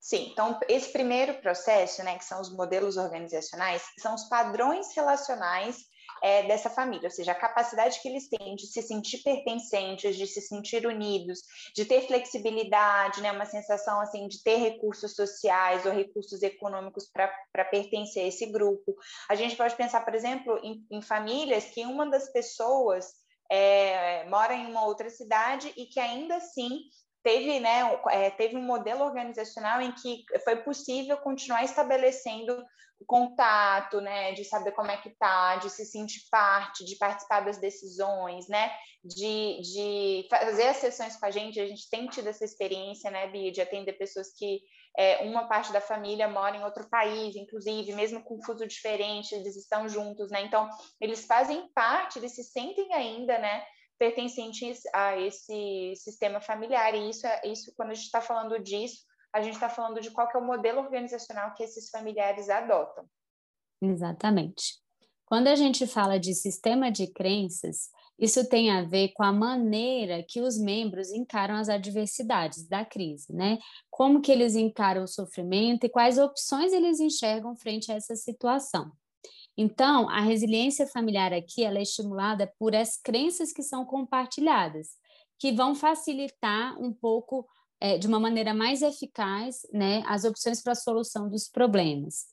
Sim, 0.00 0.30
então 0.32 0.58
esse 0.68 0.92
primeiro 0.92 1.34
processo, 1.40 2.02
né, 2.02 2.16
que 2.16 2.24
são 2.24 2.40
os 2.40 2.50
modelos 2.50 2.96
organizacionais, 2.96 3.82
são 3.98 4.14
os 4.14 4.24
padrões 4.24 4.94
relacionais 4.94 5.78
é, 6.22 6.42
dessa 6.44 6.70
família, 6.70 7.06
ou 7.06 7.10
seja, 7.10 7.32
a 7.32 7.34
capacidade 7.34 8.00
que 8.00 8.08
eles 8.08 8.28
têm 8.28 8.56
de 8.56 8.66
se 8.66 8.82
sentir 8.82 9.18
pertencentes, 9.22 10.16
de 10.16 10.26
se 10.26 10.40
sentir 10.40 10.86
unidos, 10.86 11.40
de 11.74 11.84
ter 11.84 12.06
flexibilidade, 12.06 13.20
né, 13.20 13.32
uma 13.32 13.46
sensação 13.46 14.00
assim 14.00 14.28
de 14.28 14.42
ter 14.42 14.56
recursos 14.56 15.14
sociais 15.14 15.84
ou 15.86 15.92
recursos 15.92 16.42
econômicos 16.42 17.10
para 17.12 17.64
pertencer 17.64 18.24
a 18.24 18.28
esse 18.28 18.46
grupo. 18.46 18.94
A 19.28 19.34
gente 19.34 19.56
pode 19.56 19.76
pensar, 19.76 20.04
por 20.04 20.14
exemplo, 20.14 20.58
em, 20.62 20.84
em 20.90 21.02
famílias 21.02 21.64
que 21.66 21.84
uma 21.84 22.08
das 22.08 22.30
pessoas 22.32 23.06
é, 23.50 24.28
mora 24.28 24.54
em 24.54 24.66
uma 24.66 24.84
outra 24.84 25.08
cidade 25.08 25.72
e 25.76 25.86
que 25.86 25.98
ainda 25.98 26.36
assim 26.36 26.80
teve, 27.22 27.60
né, 27.60 27.98
é, 28.10 28.30
teve 28.30 28.56
um 28.56 28.62
modelo 28.62 29.04
organizacional 29.04 29.80
em 29.80 29.92
que 29.92 30.24
foi 30.44 30.56
possível 30.56 31.16
continuar 31.18 31.64
estabelecendo 31.64 32.64
contato, 33.06 34.00
né, 34.00 34.32
de 34.32 34.44
saber 34.44 34.72
como 34.72 34.90
é 34.90 34.96
que 34.96 35.10
tá, 35.10 35.56
de 35.56 35.70
se 35.70 35.84
sentir 35.86 36.22
parte, 36.30 36.84
de 36.84 36.96
participar 36.96 37.40
das 37.40 37.58
decisões, 37.58 38.48
né, 38.48 38.72
de, 39.04 39.60
de 39.60 40.26
fazer 40.28 40.68
as 40.68 40.78
sessões 40.78 41.16
com 41.16 41.26
a 41.26 41.30
gente, 41.30 41.60
a 41.60 41.66
gente 41.66 41.88
tem 41.88 42.08
tido 42.08 42.28
essa 42.28 42.44
experiência, 42.44 43.10
né, 43.10 43.28
Bia, 43.28 43.52
de 43.52 43.60
atender 43.60 43.92
pessoas 43.92 44.32
que 44.36 44.60
é, 44.96 45.18
uma 45.24 45.46
parte 45.46 45.72
da 45.72 45.80
família 45.80 46.28
mora 46.28 46.56
em 46.56 46.64
outro 46.64 46.88
país, 46.90 47.36
inclusive, 47.36 47.92
mesmo 47.92 48.22
com 48.24 48.42
fuso 48.42 48.66
diferente, 48.66 49.32
eles 49.32 49.56
estão 49.56 49.88
juntos, 49.88 50.30
né, 50.30 50.42
então 50.42 50.68
eles 51.00 51.24
fazem 51.24 51.68
parte, 51.72 52.18
eles 52.18 52.34
se 52.34 52.42
sentem 52.42 52.92
ainda, 52.92 53.38
né, 53.38 53.64
pertencentes 53.98 54.82
a 54.94 55.18
esse 55.18 55.94
sistema 55.96 56.40
familiar, 56.40 56.94
e 56.94 57.10
isso, 57.10 57.26
é, 57.26 57.42
isso 57.46 57.72
quando 57.76 57.90
a 57.90 57.94
gente 57.94 58.06
está 58.06 58.20
falando 58.20 58.58
disso, 58.62 59.04
a 59.32 59.42
gente 59.42 59.54
está 59.54 59.68
falando 59.68 60.00
de 60.00 60.10
qual 60.10 60.28
é 60.32 60.38
o 60.38 60.44
modelo 60.44 60.80
organizacional 60.80 61.52
que 61.54 61.62
esses 61.62 61.90
familiares 61.90 62.48
adotam. 62.48 63.04
Exatamente. 63.82 64.78
Quando 65.26 65.48
a 65.48 65.54
gente 65.54 65.86
fala 65.86 66.18
de 66.18 66.34
sistema 66.34 66.90
de 66.90 67.12
crenças, 67.12 67.90
isso 68.18 68.48
tem 68.48 68.70
a 68.70 68.82
ver 68.82 69.12
com 69.14 69.22
a 69.22 69.32
maneira 69.32 70.24
que 70.26 70.40
os 70.40 70.58
membros 70.58 71.12
encaram 71.12 71.54
as 71.54 71.68
adversidades 71.68 72.66
da 72.66 72.84
crise, 72.84 73.32
né? 73.32 73.58
Como 73.90 74.20
que 74.20 74.32
eles 74.32 74.56
encaram 74.56 75.04
o 75.04 75.08
sofrimento 75.08 75.84
e 75.84 75.88
quais 75.90 76.18
opções 76.18 76.72
eles 76.72 76.98
enxergam 76.98 77.54
frente 77.54 77.92
a 77.92 77.94
essa 77.94 78.16
situação. 78.16 78.90
Então, 79.60 80.08
a 80.08 80.20
resiliência 80.20 80.86
familiar 80.86 81.32
aqui 81.32 81.64
ela 81.64 81.78
é 81.78 81.82
estimulada 81.82 82.46
por 82.60 82.76
as 82.76 82.96
crenças 82.96 83.52
que 83.52 83.64
são 83.64 83.84
compartilhadas, 83.84 84.90
que 85.36 85.50
vão 85.50 85.74
facilitar 85.74 86.80
um 86.80 86.92
pouco, 86.92 87.44
é, 87.80 87.98
de 87.98 88.06
uma 88.06 88.20
maneira 88.20 88.54
mais 88.54 88.82
eficaz, 88.82 89.66
né, 89.72 90.04
as 90.06 90.22
opções 90.22 90.62
para 90.62 90.74
a 90.74 90.76
solução 90.76 91.28
dos 91.28 91.48
problemas. 91.48 92.26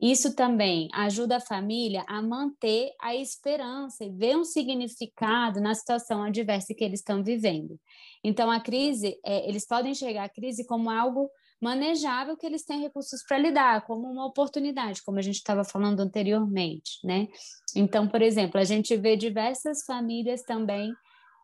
Isso 0.00 0.34
também 0.34 0.88
ajuda 0.94 1.36
a 1.36 1.40
família 1.40 2.02
a 2.08 2.22
manter 2.22 2.92
a 2.98 3.14
esperança 3.14 4.02
e 4.02 4.08
ver 4.08 4.38
um 4.38 4.44
significado 4.44 5.60
na 5.60 5.74
situação 5.74 6.22
adversa 6.22 6.72
que 6.72 6.82
eles 6.82 7.00
estão 7.00 7.22
vivendo. 7.22 7.78
Então, 8.24 8.50
a 8.50 8.58
crise, 8.58 9.20
é, 9.22 9.46
eles 9.46 9.66
podem 9.66 9.92
enxergar 9.92 10.24
a 10.24 10.30
crise 10.30 10.66
como 10.66 10.88
algo 10.88 11.30
manejável 11.60 12.36
que 12.36 12.46
eles 12.46 12.64
têm 12.64 12.80
recursos 12.80 13.22
para 13.26 13.38
lidar, 13.38 13.84
como 13.86 14.10
uma 14.10 14.26
oportunidade, 14.26 15.02
como 15.02 15.18
a 15.18 15.22
gente 15.22 15.36
estava 15.36 15.64
falando 15.64 16.00
anteriormente, 16.00 16.98
né? 17.04 17.28
Então, 17.76 18.08
por 18.08 18.22
exemplo, 18.22 18.58
a 18.58 18.64
gente 18.64 18.96
vê 18.96 19.16
diversas 19.16 19.84
famílias 19.84 20.42
também 20.42 20.92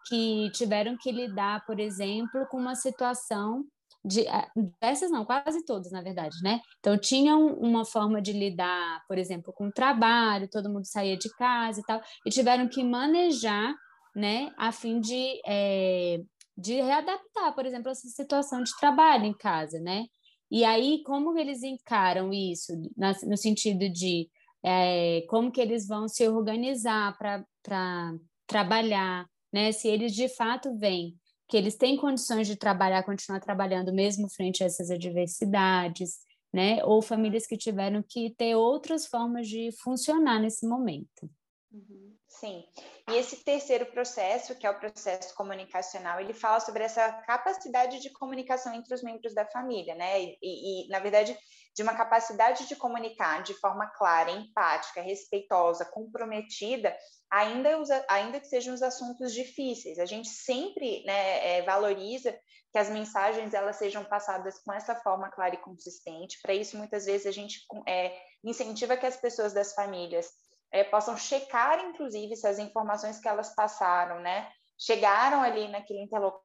que 0.08 0.50
tiveram 0.52 0.96
que 0.96 1.10
lidar, 1.10 1.64
por 1.66 1.78
exemplo, 1.78 2.46
com 2.50 2.58
uma 2.58 2.74
situação 2.74 3.64
de 4.04 4.24
diversas 4.56 5.10
não, 5.10 5.24
quase 5.24 5.64
todas, 5.64 5.90
na 5.90 6.00
verdade, 6.00 6.36
né? 6.42 6.60
Então 6.78 6.96
tinham 6.96 7.48
uma 7.56 7.84
forma 7.84 8.22
de 8.22 8.32
lidar, 8.32 9.02
por 9.08 9.18
exemplo, 9.18 9.52
com 9.52 9.66
o 9.66 9.72
trabalho, 9.72 10.48
todo 10.48 10.70
mundo 10.70 10.86
saía 10.86 11.16
de 11.16 11.28
casa 11.36 11.80
e 11.80 11.82
tal, 11.82 12.00
e 12.24 12.30
tiveram 12.30 12.68
que 12.68 12.84
manejar, 12.84 13.74
né, 14.14 14.50
a 14.56 14.70
fim 14.70 15.00
de 15.00 15.40
é, 15.44 16.20
de 16.56 16.80
readaptar, 16.80 17.54
por 17.54 17.66
exemplo, 17.66 17.90
essa 17.90 18.08
situação 18.08 18.62
de 18.62 18.76
trabalho 18.78 19.26
em 19.26 19.34
casa, 19.34 19.78
né? 19.78 20.06
E 20.50 20.64
aí, 20.64 21.02
como 21.04 21.36
eles 21.36 21.62
encaram 21.62 22.32
isso, 22.32 22.72
no 22.96 23.36
sentido 23.36 23.90
de 23.90 24.28
é, 24.64 25.22
como 25.28 25.50
que 25.50 25.60
eles 25.60 25.86
vão 25.86 26.08
se 26.08 26.26
organizar 26.28 27.16
para 27.18 28.14
trabalhar, 28.46 29.26
né? 29.52 29.72
Se 29.72 29.88
eles 29.88 30.14
de 30.14 30.28
fato 30.28 30.76
veem 30.76 31.16
que 31.48 31.56
eles 31.56 31.76
têm 31.76 31.96
condições 31.96 32.46
de 32.46 32.56
trabalhar, 32.56 33.04
continuar 33.04 33.40
trabalhando 33.40 33.92
mesmo 33.92 34.28
frente 34.28 34.62
a 34.62 34.66
essas 34.66 34.90
adversidades, 34.90 36.18
né? 36.52 36.82
Ou 36.84 37.02
famílias 37.02 37.46
que 37.46 37.56
tiveram 37.56 38.02
que 38.02 38.30
ter 38.36 38.54
outras 38.56 39.06
formas 39.06 39.48
de 39.48 39.70
funcionar 39.82 40.40
nesse 40.40 40.66
momento. 40.66 41.30
Uhum. 41.76 42.16
Sim. 42.26 42.64
E 43.10 43.16
esse 43.16 43.44
terceiro 43.44 43.84
processo, 43.86 44.54
que 44.54 44.66
é 44.66 44.70
o 44.70 44.78
processo 44.78 45.34
comunicacional, 45.34 46.18
ele 46.18 46.32
fala 46.32 46.58
sobre 46.58 46.82
essa 46.82 47.12
capacidade 47.26 48.00
de 48.00 48.10
comunicação 48.10 48.74
entre 48.74 48.94
os 48.94 49.02
membros 49.02 49.34
da 49.34 49.44
família, 49.46 49.94
né? 49.94 50.22
E, 50.22 50.38
e, 50.42 50.88
na 50.88 50.98
verdade, 51.00 51.36
de 51.74 51.82
uma 51.82 51.94
capacidade 51.94 52.66
de 52.66 52.76
comunicar 52.76 53.42
de 53.42 53.52
forma 53.54 53.86
clara, 53.94 54.30
empática, 54.30 55.02
respeitosa, 55.02 55.84
comprometida, 55.84 56.96
ainda, 57.30 57.78
os, 57.78 57.90
ainda 58.08 58.40
que 58.40 58.46
sejam 58.46 58.72
os 58.72 58.80
assuntos 58.80 59.34
difíceis. 59.34 59.98
A 59.98 60.06
gente 60.06 60.28
sempre 60.28 61.04
né, 61.04 61.58
é, 61.58 61.62
valoriza 61.62 62.32
que 62.72 62.78
as 62.78 62.88
mensagens 62.88 63.52
elas 63.52 63.76
sejam 63.76 64.02
passadas 64.02 64.58
com 64.62 64.72
essa 64.72 64.94
forma 64.94 65.30
clara 65.30 65.54
e 65.54 65.60
consistente. 65.60 66.38
Para 66.40 66.54
isso, 66.54 66.78
muitas 66.78 67.04
vezes, 67.04 67.26
a 67.26 67.32
gente 67.32 67.58
é, 67.86 68.18
incentiva 68.42 68.96
que 68.96 69.06
as 69.06 69.16
pessoas 69.16 69.52
das 69.52 69.74
famílias 69.74 70.26
é, 70.70 70.84
possam 70.84 71.16
checar, 71.16 71.78
inclusive, 71.84 72.36
se 72.36 72.46
as 72.46 72.58
informações 72.58 73.18
que 73.18 73.28
elas 73.28 73.54
passaram, 73.54 74.20
né, 74.20 74.50
chegaram 74.78 75.42
ali 75.42 75.68
naquele 75.68 76.00
interlocutor, 76.00 76.44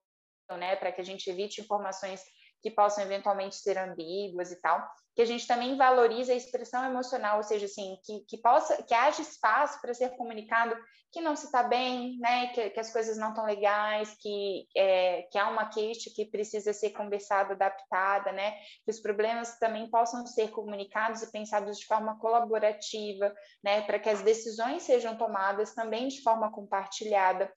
né, 0.57 0.75
para 0.75 0.91
que 0.91 1.01
a 1.01 1.03
gente 1.03 1.29
evite 1.29 1.61
informações 1.61 2.21
que 2.62 2.72
possam 2.72 3.03
eventualmente 3.03 3.56
ser 3.56 3.77
ambíguas 3.77 4.51
e 4.51 4.62
tal 4.62 4.88
que 5.13 5.22
a 5.22 5.25
gente 5.25 5.46
também 5.46 5.75
valorize 5.75 6.32
a 6.32 6.36
expressão 6.36 6.86
emocional, 6.86 7.38
ou 7.38 7.44
seja, 7.44 7.65
assim, 7.65 7.98
que, 8.03 8.22
que 8.22 8.38
possa, 8.38 8.82
que 8.84 8.94
haja 8.94 9.22
espaço 9.22 9.82
para 9.82 9.94
ser 9.94 10.15
comunicado 10.15 10.75
que 11.12 11.20
não 11.20 11.36
se 11.36 11.46
está 11.46 11.62
bem, 11.63 12.18
né, 12.20 12.48
que, 12.53 12.70
que, 12.70 12.80
as 12.80 12.94
coisas 12.94 13.18
não 13.18 13.30
estão 13.30 13.46
legais, 13.46 14.15
que, 14.22 14.65
é, 14.74 15.24
que 15.24 15.38
há 15.38 15.50
uma 15.50 15.65
queixa 15.65 16.10
que 16.15 16.25
precisa 16.25 16.72
ser 16.72 16.91
conversada, 16.91 17.53
adaptada, 17.53 18.32
né, 18.32 18.53
que 18.86 18.91
os 18.91 19.01
problemas 19.01 19.60
também 19.60 19.89
possam 19.89 20.25
ser 20.25 20.51
comunicados 20.51 21.22
e 21.22 21.30
pensados 21.30 21.77
de 21.77 21.86
forma 21.86 22.18
colaborativa, 22.18 23.34
né, 23.62 23.82
para 23.82 24.00
que 24.00 24.10
as 24.10 24.22
decisões 24.22 24.84
sejam 24.84 25.18
tomadas 25.18 25.74
também 25.74 26.08
de 26.08 26.22
forma 26.22 26.50
compartilhada, 26.50 27.51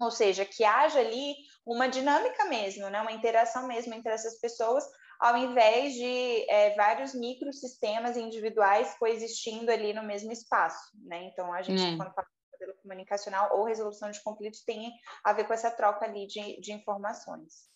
ou 0.00 0.10
seja, 0.10 0.44
que 0.44 0.64
haja 0.64 1.00
ali 1.00 1.34
uma 1.66 1.88
dinâmica 1.88 2.44
mesmo, 2.44 2.88
né, 2.88 3.00
uma 3.00 3.12
interação 3.12 3.66
mesmo 3.66 3.94
entre 3.94 4.12
essas 4.12 4.38
pessoas, 4.40 4.84
ao 5.18 5.36
invés 5.36 5.94
de 5.94 6.50
é, 6.50 6.74
vários 6.74 7.14
microsistemas 7.14 8.16
individuais 8.16 8.94
coexistindo 8.98 9.70
ali 9.70 9.92
no 9.92 10.02
mesmo 10.02 10.30
espaço, 10.30 10.90
né? 11.04 11.24
Então, 11.24 11.52
a 11.52 11.62
gente, 11.62 11.82
é. 11.82 11.96
quando 11.96 12.12
fala 12.12 12.26
de 12.26 12.52
modelo 12.52 12.78
comunicacional 12.82 13.56
ou 13.56 13.64
resolução 13.64 14.10
de 14.10 14.22
conflitos, 14.22 14.62
tem 14.62 14.92
a 15.24 15.32
ver 15.32 15.44
com 15.44 15.54
essa 15.54 15.70
troca 15.70 16.04
ali 16.04 16.26
de, 16.26 16.60
de 16.60 16.72
informações. 16.72 17.66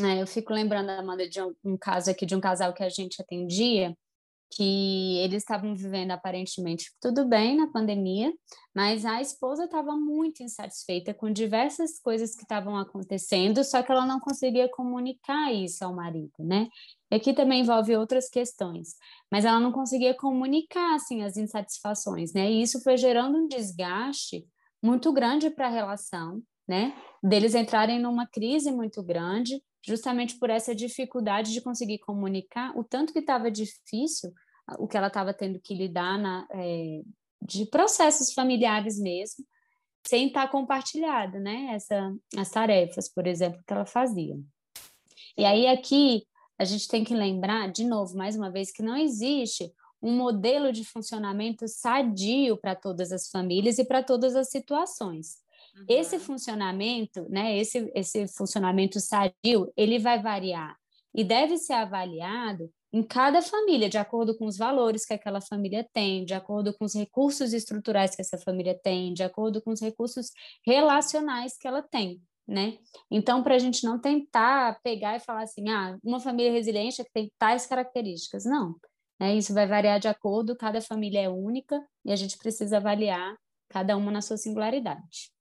É, 0.00 0.20
eu 0.22 0.26
fico 0.26 0.52
lembrando, 0.52 0.90
Amanda, 0.90 1.28
de 1.28 1.40
um, 1.40 1.54
um 1.64 1.76
caso 1.76 2.10
aqui 2.10 2.24
de 2.24 2.34
um 2.34 2.40
casal 2.40 2.72
que 2.72 2.82
a 2.82 2.88
gente 2.88 3.20
atendia, 3.20 3.96
que 4.54 5.18
eles 5.18 5.42
estavam 5.42 5.74
vivendo 5.74 6.10
aparentemente 6.10 6.92
tudo 7.00 7.26
bem 7.26 7.56
na 7.56 7.68
pandemia, 7.68 8.32
mas 8.74 9.04
a 9.04 9.20
esposa 9.20 9.64
estava 9.64 9.96
muito 9.96 10.42
insatisfeita 10.42 11.14
com 11.14 11.32
diversas 11.32 11.98
coisas 11.98 12.34
que 12.34 12.42
estavam 12.42 12.76
acontecendo, 12.76 13.64
só 13.64 13.82
que 13.82 13.90
ela 13.90 14.06
não 14.06 14.20
conseguia 14.20 14.68
comunicar 14.68 15.52
isso 15.52 15.82
ao 15.84 15.94
marido, 15.94 16.34
né? 16.38 16.68
E 17.10 17.16
aqui 17.16 17.32
também 17.32 17.62
envolve 17.62 17.96
outras 17.96 18.28
questões, 18.28 18.94
mas 19.30 19.44
ela 19.46 19.58
não 19.58 19.72
conseguia 19.72 20.14
comunicar 20.14 20.94
assim 20.94 21.22
as 21.22 21.36
insatisfações, 21.36 22.34
né? 22.34 22.50
E 22.50 22.62
isso 22.62 22.82
foi 22.82 22.96
gerando 22.98 23.38
um 23.38 23.48
desgaste 23.48 24.46
muito 24.82 25.12
grande 25.12 25.48
para 25.48 25.66
a 25.66 25.70
relação, 25.70 26.42
né? 26.68 26.94
Deles 27.22 27.54
entrarem 27.54 27.98
numa 27.98 28.26
crise 28.26 28.70
muito 28.70 29.02
grande, 29.02 29.62
justamente 29.84 30.38
por 30.38 30.50
essa 30.50 30.74
dificuldade 30.74 31.52
de 31.52 31.60
conseguir 31.60 31.98
comunicar 31.98 32.76
o 32.76 32.84
tanto 32.84 33.12
que 33.12 33.18
estava 33.18 33.50
difícil 33.50 34.32
o 34.78 34.86
que 34.86 34.96
ela 34.96 35.08
estava 35.08 35.34
tendo 35.34 35.60
que 35.60 35.74
lidar 35.74 36.18
na, 36.18 36.46
é, 36.50 37.02
de 37.40 37.66
processos 37.66 38.32
familiares 38.32 38.98
mesmo, 38.98 39.44
sem 40.06 40.28
estar 40.28 40.46
tá 40.46 40.48
compartilhado, 40.48 41.38
né? 41.38 41.70
Essa, 41.72 42.14
as 42.36 42.50
tarefas, 42.50 43.08
por 43.08 43.26
exemplo, 43.26 43.62
que 43.66 43.72
ela 43.72 43.86
fazia. 43.86 44.36
E 45.36 45.44
aí 45.44 45.66
aqui 45.66 46.26
a 46.58 46.64
gente 46.64 46.88
tem 46.88 47.04
que 47.04 47.14
lembrar, 47.14 47.70
de 47.70 47.84
novo, 47.84 48.16
mais 48.16 48.36
uma 48.36 48.50
vez, 48.50 48.70
que 48.70 48.82
não 48.82 48.96
existe 48.96 49.72
um 50.02 50.16
modelo 50.16 50.72
de 50.72 50.84
funcionamento 50.84 51.66
sadio 51.68 52.56
para 52.56 52.74
todas 52.74 53.12
as 53.12 53.28
famílias 53.28 53.78
e 53.78 53.84
para 53.84 54.02
todas 54.02 54.34
as 54.34 54.50
situações. 54.50 55.38
Uhum. 55.76 55.84
Esse 55.88 56.18
funcionamento, 56.18 57.26
né, 57.30 57.56
esse, 57.56 57.90
esse 57.94 58.26
funcionamento 58.28 58.98
sadio, 59.00 59.72
ele 59.76 59.98
vai 59.98 60.20
variar 60.20 60.76
e 61.14 61.22
deve 61.22 61.56
ser 61.56 61.74
avaliado 61.74 62.70
em 62.92 63.02
cada 63.02 63.40
família, 63.40 63.88
de 63.88 63.96
acordo 63.96 64.36
com 64.36 64.46
os 64.46 64.58
valores 64.58 65.06
que 65.06 65.14
aquela 65.14 65.40
família 65.40 65.88
tem, 65.92 66.24
de 66.24 66.34
acordo 66.34 66.76
com 66.76 66.84
os 66.84 66.94
recursos 66.94 67.52
estruturais 67.54 68.14
que 68.14 68.20
essa 68.20 68.36
família 68.38 68.78
tem, 68.78 69.14
de 69.14 69.22
acordo 69.22 69.62
com 69.62 69.70
os 69.70 69.80
recursos 69.80 70.30
relacionais 70.66 71.56
que 71.56 71.66
ela 71.66 71.82
tem, 71.82 72.20
né? 72.46 72.76
Então, 73.10 73.42
para 73.42 73.54
a 73.54 73.58
gente 73.58 73.84
não 73.84 73.98
tentar 73.98 74.78
pegar 74.82 75.16
e 75.16 75.20
falar 75.20 75.42
assim, 75.42 75.68
ah, 75.70 75.96
uma 76.04 76.20
família 76.20 76.52
resiliente 76.52 77.00
é 77.00 77.04
que 77.04 77.12
tem 77.12 77.32
tais 77.38 77.66
características, 77.66 78.44
não. 78.44 78.74
Né? 79.18 79.36
Isso 79.36 79.54
vai 79.54 79.66
variar 79.66 79.98
de 79.98 80.08
acordo, 80.08 80.56
cada 80.56 80.80
família 80.80 81.22
é 81.22 81.28
única 81.28 81.82
e 82.04 82.12
a 82.12 82.16
gente 82.16 82.36
precisa 82.36 82.76
avaliar 82.76 83.36
cada 83.70 83.96
uma 83.96 84.10
na 84.10 84.20
sua 84.20 84.36
singularidade. 84.36 85.31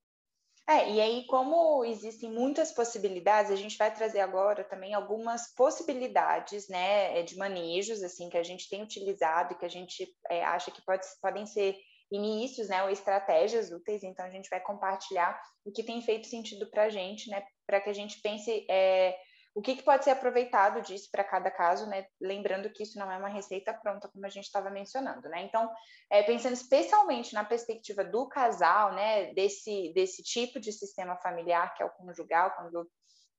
É, 0.72 0.90
e 0.90 1.02
aí, 1.02 1.26
como 1.26 1.84
existem 1.84 2.32
muitas 2.32 2.72
possibilidades, 2.72 3.52
a 3.52 3.58
gente 3.58 3.78
vai 3.78 3.94
trazer 3.94 4.22
agora 4.22 4.64
também 4.64 4.94
algumas 4.94 5.54
possibilidades, 5.54 6.70
né, 6.70 7.20
é, 7.20 7.24
de 7.24 7.36
manejos, 7.36 8.02
assim, 8.02 8.30
que 8.30 8.38
a 8.38 8.44
gente 8.44 8.70
tem 8.70 8.82
utilizado 8.82 9.52
e 9.54 9.58
que 9.58 9.66
a 9.66 9.70
gente 9.70 10.08
é, 10.30 10.46
acha 10.46 10.72
que 10.72 10.82
pode, 10.86 11.06
podem 11.22 11.46
ser 11.46 11.76
inícios, 12.10 12.70
né, 12.70 12.82
ou 12.84 12.90
estratégias 12.90 13.70
úteis, 13.70 14.02
então 14.02 14.26
a 14.26 14.30
gente 14.30 14.50
vai 14.50 14.62
compartilhar 14.62 15.38
o 15.66 15.74
que 15.74 15.84
tem 15.84 16.02
feito 16.02 16.28
sentido 16.28 16.70
para 16.72 16.84
a 16.84 16.90
gente, 16.90 17.30
né, 17.30 17.44
para 17.68 17.82
que 17.82 17.90
a 17.90 17.94
gente 17.94 18.22
pense 18.22 18.66
é, 18.70 19.18
o 19.54 19.62
que, 19.62 19.76
que 19.76 19.84
pode 19.84 20.04
ser 20.04 20.12
aproveitado 20.12 20.82
disso 20.82 21.10
para 21.12 21.24
cada 21.24 21.52
caso, 21.52 21.86
né? 21.88 22.06
Lembrando 22.22 22.72
que 22.72 22.84
isso 22.84 22.98
não 22.98 23.12
é 23.12 23.18
uma 23.18 23.28
receita 23.28 23.74
pronta, 23.74 24.08
como 24.08 24.26
a 24.26 24.30
gente 24.30 24.46
estava 24.46 24.70
mencionando, 24.70 25.28
né? 25.28 25.44
Então, 25.44 25.70
é, 26.10 26.24
pensando 26.24 26.54
especialmente 26.54 27.34
na 27.34 27.44
perspectiva 27.44 28.04
do 28.04 28.28
casal, 28.30 28.94
né? 28.94 29.34
Desse, 29.34 29.92
desse 29.94 30.24
tipo 30.24 30.60
de 30.60 30.72
sistema 30.72 31.18
familiar 31.18 31.74
que 31.76 31.84
é 31.84 31.86
o 31.86 31.90
conjugal, 31.90 32.52
quando 32.52 32.90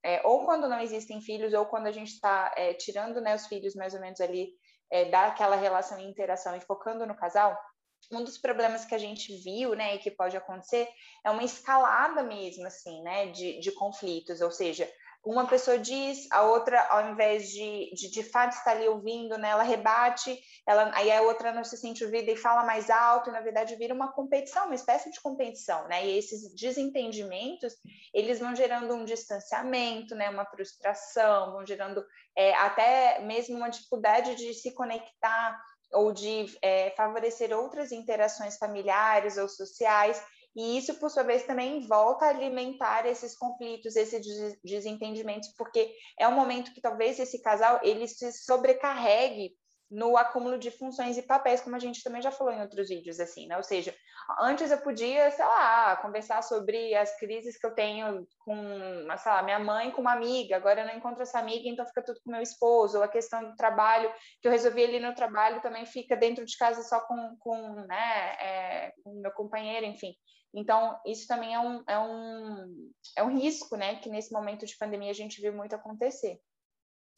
é, 0.04 0.20
ou 0.26 0.44
quando 0.44 0.68
não 0.68 0.80
existem 0.80 1.20
filhos, 1.20 1.54
ou 1.54 1.64
quando 1.66 1.86
a 1.86 1.92
gente 1.92 2.12
está 2.12 2.52
é, 2.56 2.74
tirando 2.74 3.20
né, 3.20 3.36
os 3.36 3.46
filhos 3.46 3.74
mais 3.74 3.94
ou 3.94 4.00
menos 4.00 4.20
ali 4.20 4.50
é, 4.90 5.04
daquela 5.08 5.56
relação 5.56 5.98
e 5.98 6.04
interação 6.04 6.56
e 6.56 6.60
focando 6.60 7.06
no 7.06 7.16
casal, 7.16 7.56
um 8.10 8.24
dos 8.24 8.36
problemas 8.36 8.84
que 8.84 8.94
a 8.94 8.98
gente 8.98 9.32
viu, 9.42 9.74
né, 9.74 9.94
e 9.94 9.98
que 9.98 10.10
pode 10.10 10.36
acontecer, 10.36 10.88
é 11.24 11.30
uma 11.30 11.44
escalada 11.44 12.22
mesmo, 12.22 12.66
assim, 12.66 13.00
né, 13.02 13.26
de, 13.30 13.60
de 13.60 13.70
conflitos, 13.72 14.40
ou 14.40 14.50
seja, 14.50 14.90
uma 15.24 15.46
pessoa 15.46 15.78
diz, 15.78 16.26
a 16.32 16.42
outra, 16.42 16.80
ao 16.88 17.10
invés 17.10 17.48
de, 17.48 17.90
de, 17.94 18.10
de 18.10 18.22
fato 18.24 18.52
estar 18.52 18.72
ali 18.72 18.88
ouvindo, 18.88 19.38
né, 19.38 19.50
ela 19.50 19.62
rebate, 19.62 20.36
ela, 20.66 20.90
aí 20.94 21.12
a 21.12 21.22
outra 21.22 21.52
não 21.52 21.62
se 21.62 21.76
sente 21.76 22.04
ouvida 22.04 22.30
e 22.30 22.36
fala 22.36 22.64
mais 22.64 22.90
alto, 22.90 23.30
e 23.30 23.32
na 23.32 23.40
verdade 23.40 23.76
vira 23.76 23.94
uma 23.94 24.12
competição, 24.12 24.66
uma 24.66 24.74
espécie 24.74 25.12
de 25.12 25.20
competição, 25.20 25.86
né? 25.86 26.04
E 26.04 26.18
esses 26.18 26.52
desentendimentos, 26.54 27.74
eles 28.12 28.40
vão 28.40 28.54
gerando 28.54 28.94
um 28.94 29.04
distanciamento, 29.04 30.14
né, 30.16 30.28
uma 30.28 30.44
frustração, 30.44 31.52
vão 31.52 31.64
gerando 31.64 32.04
é, 32.36 32.54
até 32.54 33.20
mesmo 33.20 33.56
uma 33.56 33.68
dificuldade 33.68 34.34
de 34.34 34.52
se 34.54 34.72
conectar 34.74 35.56
ou 35.92 36.12
de 36.12 36.46
é, 36.62 36.90
favorecer 36.96 37.56
outras 37.56 37.92
interações 37.92 38.56
familiares 38.56 39.36
ou 39.36 39.48
sociais. 39.48 40.20
E 40.54 40.76
isso, 40.76 40.94
por 40.94 41.10
sua 41.10 41.22
vez, 41.22 41.44
também 41.44 41.86
volta 41.86 42.26
a 42.26 42.28
alimentar 42.28 43.06
esses 43.06 43.36
conflitos, 43.36 43.96
esses 43.96 44.24
desentendimentos, 44.62 45.52
porque 45.56 45.94
é 46.18 46.28
um 46.28 46.34
momento 46.34 46.72
que 46.74 46.80
talvez 46.80 47.18
esse 47.18 47.40
casal 47.40 47.80
ele 47.82 48.06
se 48.06 48.30
sobrecarregue 48.32 49.56
no 49.92 50.16
acúmulo 50.16 50.58
de 50.58 50.70
funções 50.70 51.18
e 51.18 51.22
papéis, 51.22 51.60
como 51.60 51.76
a 51.76 51.78
gente 51.78 52.02
também 52.02 52.22
já 52.22 52.30
falou 52.30 52.50
em 52.50 52.62
outros 52.62 52.88
vídeos, 52.88 53.20
assim, 53.20 53.46
né? 53.46 53.58
Ou 53.58 53.62
seja, 53.62 53.94
antes 54.40 54.70
eu 54.70 54.78
podia, 54.78 55.30
sei 55.30 55.44
lá, 55.44 55.96
conversar 55.96 56.42
sobre 56.42 56.94
as 56.94 57.14
crises 57.18 57.58
que 57.58 57.66
eu 57.66 57.74
tenho 57.74 58.26
com, 58.38 58.56
sei 59.18 59.32
lá, 59.32 59.42
minha 59.42 59.58
mãe 59.58 59.90
com 59.90 60.00
uma 60.00 60.14
amiga, 60.14 60.56
agora 60.56 60.80
eu 60.80 60.86
não 60.86 60.96
encontro 60.96 61.22
essa 61.22 61.38
amiga, 61.38 61.68
então 61.68 61.84
fica 61.84 62.02
tudo 62.02 62.18
com 62.24 62.30
meu 62.30 62.40
esposo, 62.40 62.96
ou 62.96 63.04
a 63.04 63.08
questão 63.08 63.50
do 63.50 63.54
trabalho, 63.54 64.10
que 64.40 64.48
eu 64.48 64.52
resolvi 64.52 64.82
ali 64.82 64.98
no 64.98 65.14
trabalho, 65.14 65.60
também 65.60 65.84
fica 65.84 66.16
dentro 66.16 66.42
de 66.46 66.56
casa 66.56 66.82
só 66.84 67.00
com, 67.00 67.36
com 67.38 67.74
né, 67.86 68.36
é, 68.40 68.92
com 69.04 69.12
meu 69.20 69.32
companheiro, 69.32 69.84
enfim. 69.84 70.14
Então, 70.54 70.98
isso 71.06 71.26
também 71.26 71.54
é 71.54 71.60
um, 71.60 71.82
é, 71.88 71.98
um, 71.98 72.92
é 73.16 73.22
um 73.22 73.38
risco, 73.38 73.76
né, 73.76 73.96
que 73.96 74.10
nesse 74.10 74.32
momento 74.32 74.66
de 74.66 74.76
pandemia 74.76 75.10
a 75.10 75.14
gente 75.14 75.40
viu 75.40 75.52
muito 75.52 75.74
acontecer. 75.74 76.40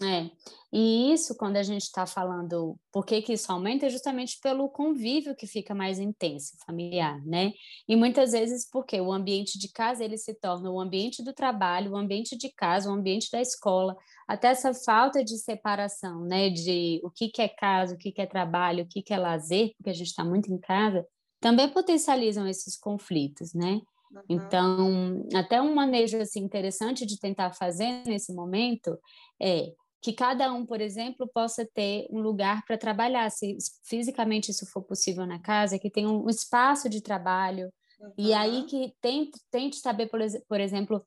É, 0.02 0.28
e 0.72 1.12
isso 1.12 1.36
quando 1.36 1.56
a 1.56 1.62
gente 1.62 1.82
está 1.82 2.04
falando 2.04 2.76
por 2.92 3.06
que, 3.06 3.22
que 3.22 3.34
isso 3.34 3.50
aumenta 3.52 3.86
é 3.86 3.90
justamente 3.90 4.40
pelo 4.42 4.68
convívio 4.68 5.36
que 5.36 5.46
fica 5.46 5.72
mais 5.72 6.00
intenso, 6.00 6.56
familiar, 6.66 7.24
né? 7.24 7.52
E 7.88 7.94
muitas 7.94 8.32
vezes 8.32 8.68
porque 8.68 9.00
o 9.00 9.12
ambiente 9.12 9.56
de 9.56 9.70
casa 9.70 10.04
ele 10.04 10.18
se 10.18 10.34
torna 10.34 10.68
o 10.68 10.80
ambiente 10.80 11.22
do 11.22 11.32
trabalho, 11.32 11.92
o 11.92 11.96
ambiente 11.96 12.36
de 12.36 12.52
casa, 12.52 12.90
o 12.90 12.92
ambiente 12.92 13.30
da 13.30 13.40
escola, 13.40 13.96
até 14.26 14.48
essa 14.48 14.74
falta 14.74 15.22
de 15.22 15.38
separação, 15.38 16.24
né? 16.24 16.50
De 16.50 17.00
o 17.04 17.10
que, 17.10 17.28
que 17.28 17.40
é 17.40 17.48
casa, 17.48 17.94
o 17.94 17.98
que, 17.98 18.10
que 18.10 18.20
é 18.20 18.26
trabalho, 18.26 18.82
o 18.82 18.88
que, 18.88 19.00
que 19.00 19.14
é 19.14 19.18
lazer, 19.18 19.74
porque 19.76 19.90
a 19.90 19.94
gente 19.94 20.08
está 20.08 20.24
muito 20.24 20.52
em 20.52 20.58
casa, 20.58 21.06
também 21.44 21.68
potencializam 21.68 22.48
esses 22.48 22.74
conflitos, 22.74 23.52
né? 23.52 23.82
Então, 24.30 25.26
até 25.34 25.60
um 25.60 25.74
manejo 25.74 26.16
assim 26.16 26.40
interessante 26.40 27.04
de 27.04 27.20
tentar 27.20 27.52
fazer 27.52 28.02
nesse 28.06 28.32
momento 28.32 28.98
é 29.38 29.70
que 30.00 30.14
cada 30.14 30.50
um, 30.50 30.64
por 30.64 30.80
exemplo, 30.80 31.28
possa 31.34 31.68
ter 31.74 32.06
um 32.10 32.18
lugar 32.20 32.64
para 32.64 32.78
trabalhar, 32.78 33.30
se 33.30 33.58
fisicamente 33.84 34.50
isso 34.50 34.64
for 34.72 34.82
possível 34.84 35.26
na 35.26 35.38
casa, 35.38 35.78
que 35.78 35.90
tenha 35.90 36.08
um 36.08 36.30
espaço 36.30 36.88
de 36.88 37.02
trabalho, 37.02 37.70
uhum. 38.00 38.12
e 38.16 38.32
aí 38.32 38.64
que 38.64 38.94
tente, 39.02 39.38
tente 39.50 39.76
saber, 39.76 40.06
por, 40.06 40.20
por 40.48 40.60
exemplo, 40.60 41.04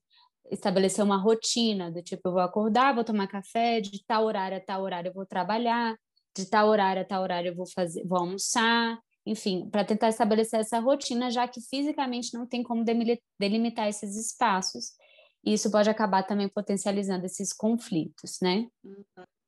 estabelecer 0.51 1.03
uma 1.03 1.17
rotina, 1.17 1.91
do 1.91 2.03
tipo, 2.03 2.29
eu 2.29 2.33
vou 2.33 2.41
acordar, 2.41 2.93
vou 2.93 3.03
tomar 3.03 3.25
café, 3.25 3.81
de 3.81 4.05
tal 4.05 4.25
horário 4.25 4.57
a 4.57 4.61
tal 4.61 4.83
horário 4.83 5.09
eu 5.09 5.13
vou 5.15 5.25
trabalhar, 5.25 5.97
de 6.35 6.45
tal 6.47 6.67
horário 6.67 7.01
a 7.01 7.05
tal 7.05 7.23
horário 7.23 7.49
eu 7.49 7.55
vou 7.55 7.65
fazer, 7.73 8.05
vou 8.05 8.19
almoçar, 8.19 8.99
enfim, 9.27 9.69
para 9.69 9.83
tentar 9.83 10.09
estabelecer 10.09 10.61
essa 10.61 10.79
rotina, 10.79 11.29
já 11.29 11.47
que 11.47 11.59
fisicamente 11.61 12.33
não 12.33 12.47
tem 12.47 12.63
como 12.63 12.83
delimitar 13.39 13.87
esses 13.87 14.15
espaços. 14.15 14.93
E 15.43 15.53
isso 15.53 15.69
pode 15.69 15.89
acabar 15.89 16.23
também 16.23 16.49
potencializando 16.49 17.25
esses 17.25 17.53
conflitos, 17.53 18.37
né? 18.41 18.67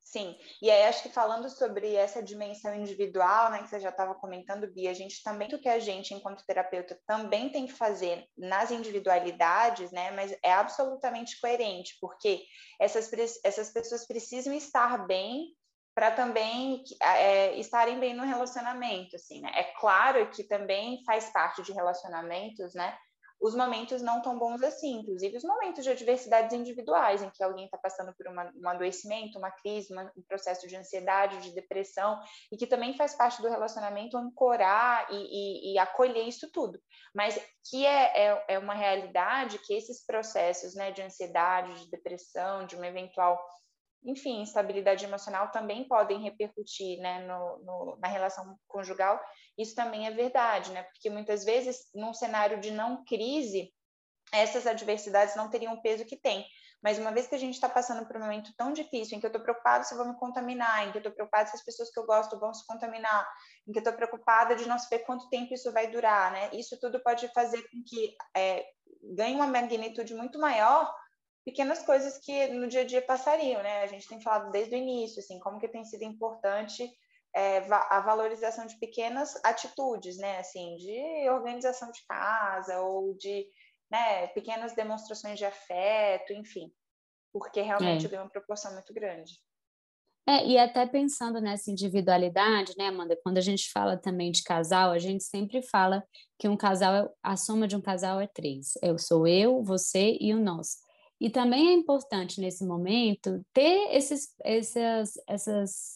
Sim, 0.02 0.36
e 0.60 0.72
aí 0.72 0.84
acho 0.84 1.04
que 1.04 1.10
falando 1.10 1.48
sobre 1.50 1.94
essa 1.94 2.22
dimensão 2.24 2.74
individual, 2.74 3.52
né, 3.52 3.62
que 3.62 3.70
você 3.70 3.80
já 3.80 3.90
estava 3.90 4.16
comentando, 4.16 4.72
Bia, 4.74 4.90
a 4.90 4.94
gente 4.94 5.22
também, 5.22 5.48
o 5.54 5.60
que 5.60 5.70
a 5.70 5.78
gente, 5.78 6.16
enquanto 6.16 6.44
terapeuta, 6.48 7.00
também 7.06 7.52
tem 7.52 7.68
que 7.68 7.74
fazer 7.74 8.26
nas 8.36 8.72
individualidades, 8.72 9.92
né, 9.92 10.10
mas 10.12 10.36
é 10.44 10.52
absolutamente 10.52 11.40
coerente, 11.40 11.96
porque 12.02 12.44
essas, 12.82 13.08
essas 13.44 13.72
pessoas 13.72 14.08
precisam 14.08 14.52
estar 14.52 15.06
bem 15.06 15.54
para 16.00 16.12
também 16.12 16.82
é, 17.04 17.60
estarem 17.60 18.00
bem 18.00 18.14
no 18.14 18.24
relacionamento, 18.24 19.18
assim, 19.18 19.42
né? 19.42 19.52
É 19.54 19.64
claro 19.82 20.30
que 20.30 20.46
também 20.46 21.04
faz 21.06 21.30
parte 21.30 21.62
de 21.62 21.74
relacionamentos, 21.74 22.74
né? 22.74 22.98
os 23.42 23.56
momentos 23.56 24.02
não 24.02 24.22
tão 24.22 24.38
bons 24.38 24.62
assim, 24.62 25.00
inclusive 25.00 25.38
os 25.38 25.44
momentos 25.44 25.84
de 25.84 25.90
adversidades 25.90 26.52
individuais, 26.52 27.24
em 27.24 27.30
que 27.30 27.42
alguém 27.42 27.66
está 27.66 27.78
passando 27.78 28.14
por 28.14 28.28
uma, 28.28 28.52
um 28.54 28.68
adoecimento, 28.68 29.38
uma 29.38 29.50
crise, 29.50 29.94
uma, 29.94 30.12
um 30.18 30.22
processo 30.28 30.68
de 30.68 30.76
ansiedade, 30.76 31.42
de 31.42 31.56
depressão, 31.56 32.20
e 32.52 32.58
que 32.58 32.68
também 32.68 32.98
faz 32.98 33.16
parte 33.16 33.42
do 33.42 33.48
relacionamento 33.48 34.18
ancorar 34.18 35.08
e, 35.10 35.16
e, 35.16 35.74
e 35.74 35.78
acolher 35.80 36.28
isso 36.28 36.52
tudo. 36.52 36.82
Mas 37.16 37.40
que 37.70 37.86
é, 37.86 38.28
é, 38.28 38.46
é, 38.50 38.60
uma 38.60 38.74
realidade 38.74 39.58
que 39.60 39.74
esses 39.74 40.06
processos 40.06 40.76
né, 40.76 40.92
de 40.92 41.02
ansiedade, 41.02 41.86
de 41.86 41.90
depressão, 41.90 42.66
de 42.66 42.76
uma 42.76 42.88
eventual 42.88 43.40
enfim, 44.04 44.42
instabilidade 44.42 45.04
emocional 45.04 45.52
também 45.52 45.88
podem 45.88 46.22
repercutir 46.22 47.00
né, 47.00 47.20
no, 47.28 47.58
no, 47.60 47.98
na 48.00 48.08
relação 48.08 48.58
conjugal. 48.68 49.20
Isso 49.58 49.76
também 49.76 50.08
é 50.08 50.12
verdade, 50.12 50.72
né? 50.72 50.84
Porque 50.84 51.10
muitas 51.10 51.44
vezes, 51.44 51.90
num 51.94 52.14
cenário 52.14 52.60
de 52.60 52.72
não 52.72 53.04
crise, 53.04 53.74
essas 54.32 54.66
adversidades 54.66 55.36
não 55.36 55.50
teriam 55.50 55.74
o 55.74 55.82
peso 55.82 56.06
que 56.06 56.16
tem. 56.16 56.46
Mas 56.82 56.98
uma 56.98 57.12
vez 57.12 57.28
que 57.28 57.36
a 57.36 57.38
gente 57.38 57.56
está 57.56 57.68
passando 57.68 58.06
por 58.08 58.16
um 58.16 58.22
momento 58.22 58.54
tão 58.56 58.72
difícil, 58.72 59.18
em 59.18 59.20
que 59.20 59.26
eu 59.26 59.30
estou 59.30 59.44
preocupada 59.44 59.84
se 59.84 59.94
eu 59.94 59.98
vou 59.98 60.08
me 60.08 60.18
contaminar, 60.18 60.88
em 60.88 60.92
que 60.92 60.98
eu 60.98 61.02
estou 61.02 61.12
preocupada 61.12 61.50
se 61.50 61.56
as 61.56 61.64
pessoas 61.64 61.92
que 61.92 62.00
eu 62.00 62.06
gosto 62.06 62.40
vão 62.40 62.54
se 62.54 62.66
contaminar, 62.66 63.28
em 63.68 63.72
que 63.74 63.80
eu 63.80 63.82
estou 63.82 63.94
preocupada 63.94 64.56
de 64.56 64.66
não 64.66 64.80
saber 64.80 65.00
quanto 65.00 65.30
tempo 65.30 65.54
isso 65.54 65.74
vai 65.74 65.92
durar, 65.92 66.32
né? 66.32 66.50
Isso 66.54 66.80
tudo 66.80 67.02
pode 67.04 67.28
fazer 67.34 67.62
com 67.64 67.84
que 67.86 68.16
é, 68.36 68.66
ganhe 69.14 69.36
uma 69.36 69.48
magnitude 69.48 70.14
muito 70.16 70.40
maior 70.40 70.90
pequenas 71.46 71.84
coisas 71.84 72.18
que 72.18 72.48
no 72.48 72.68
dia 72.68 72.82
a 72.82 72.86
dia 72.86 73.02
passariam, 73.02 73.62
né? 73.64 73.82
A 73.82 73.88
gente 73.88 74.08
tem 74.08 74.22
falado 74.22 74.52
desde 74.52 74.76
o 74.76 74.78
início, 74.78 75.20
assim, 75.20 75.40
como 75.40 75.60
que 75.60 75.68
tem 75.68 75.84
sido 75.84 76.04
importante 76.04 76.90
é, 77.36 77.60
a 77.70 78.02
valorização 78.02 78.66
de 78.66 78.78
pequenas 78.80 79.36
atitudes, 79.44 80.18
né? 80.18 80.40
Assim, 80.40 80.76
de 80.76 81.30
organização 81.30 81.92
de 81.92 82.06
casa 82.08 82.80
ou 82.82 83.16
de 83.16 83.48
né, 83.92 84.28
pequenas 84.28 84.74
demonstrações 84.74 85.38
de 85.38 85.46
afeto, 85.46 86.34
enfim, 86.34 86.72
porque 87.34 87.62
realmente 87.62 88.14
é. 88.14 88.20
uma 88.20 88.30
proporção 88.30 88.74
muito 88.74 88.94
grande. 88.94 89.34
É, 90.28 90.46
e 90.46 90.60
até 90.60 90.86
pensando 90.86 91.42
nessa 91.42 91.72
individualidade, 91.72 92.76
né, 92.78 92.88
Amanda? 92.88 93.18
Quando 93.24 93.40
a 93.40 93.42
gente 93.42 93.72
fala 93.72 93.98
também 93.98 94.32
de 94.32 94.44
casal, 94.44 94.92
a 94.92 95.00
gente 95.00 95.24
sempre 95.24 95.64
fala 95.64 96.04
que 96.38 96.48
um 96.48 96.56
casal, 96.56 96.94
é, 96.94 97.10
a 97.24 97.36
soma 97.36 97.68
de 97.68 97.76
um 97.76 97.82
casal 97.82 98.22
é 98.22 98.28
três. 98.28 98.74
Eu 98.84 99.00
sou 99.00 99.26
eu, 99.26 99.64
você 99.64 100.18
e 100.22 100.32
o 100.32 100.40
nós. 100.40 100.78
E 101.20 101.30
também 101.30 101.70
é 101.70 101.74
importante 101.74 102.40
nesse 102.40 102.66
momento 102.66 103.44
ter 103.54 103.96
esses, 103.96 104.34
essas, 104.44 105.14
essas, 105.28 105.94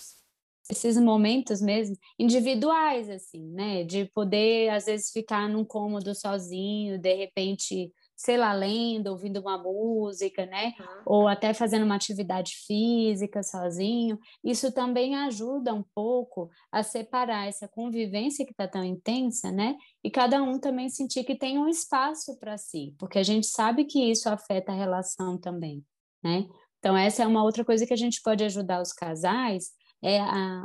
esses 0.70 0.98
momentos 0.98 1.62
mesmo 1.62 1.96
individuais, 2.20 3.10
assim, 3.10 3.46
né? 3.52 3.84
De 3.84 4.06
poder, 4.14 4.70
às 4.70 4.86
vezes, 4.86 5.12
ficar 5.12 5.48
num 5.48 5.64
cômodo 5.64 6.14
sozinho, 6.14 7.00
de 7.00 7.14
repente 7.14 7.92
sei 8.24 8.38
lá, 8.38 8.54
lendo, 8.54 9.08
ouvindo 9.08 9.42
uma 9.42 9.58
música, 9.58 10.46
né? 10.46 10.74
Uhum. 10.80 11.02
Ou 11.06 11.28
até 11.28 11.54
fazendo 11.54 11.84
uma 11.84 11.96
atividade 11.96 12.54
física 12.66 13.44
sozinho. 13.44 14.18
Isso 14.42 14.72
também 14.72 15.14
ajuda 15.14 15.74
um 15.74 15.84
pouco 15.94 16.50
a 16.72 16.82
separar 16.84 17.50
essa 17.50 17.68
convivência 17.68 18.46
que 18.46 18.52
está 18.52 18.66
tão 18.66 18.82
intensa, 18.82 19.52
né? 19.52 19.76
E 20.02 20.10
cada 20.10 20.42
um 20.42 20.58
também 20.58 20.88
sentir 20.88 21.26
que 21.26 21.36
tem 21.36 21.60
um 21.60 21.68
espaço 21.68 22.40
para 22.40 22.58
si, 22.58 22.96
porque 22.98 23.20
a 23.20 23.24
gente 23.24 23.48
sabe 23.48 23.84
que 23.84 24.10
isso 24.10 24.30
afeta 24.30 24.72
a 24.72 24.76
relação 24.76 25.38
também, 25.38 25.84
né? 26.24 26.48
Então, 26.80 26.96
essa 26.96 27.24
é 27.24 27.28
uma 27.28 27.44
outra 27.44 27.66
coisa 27.66 27.86
que 27.86 27.94
a 27.94 27.98
gente 27.98 28.22
pode 28.24 28.42
ajudar 28.46 28.82
os 28.82 28.94
casais, 28.94 29.72
é 30.02 30.20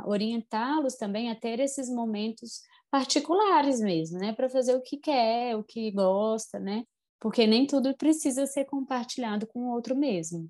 orientá-los 0.05 0.95
também 0.95 1.29
a 1.29 1.35
ter 1.35 1.59
esses 1.59 1.89
momentos 1.89 2.61
particulares 2.89 3.81
mesmo, 3.81 4.17
né? 4.17 4.31
Para 4.31 4.49
fazer 4.49 4.75
o 4.75 4.81
que 4.81 4.97
quer, 4.97 5.57
o 5.57 5.63
que 5.63 5.91
gosta, 5.91 6.57
né? 6.57 6.85
Porque 7.19 7.45
nem 7.45 7.67
tudo 7.67 7.95
precisa 7.97 8.45
ser 8.45 8.65
compartilhado 8.65 9.45
com 9.45 9.59
o 9.59 9.71
outro 9.73 9.95
mesmo. 9.95 10.49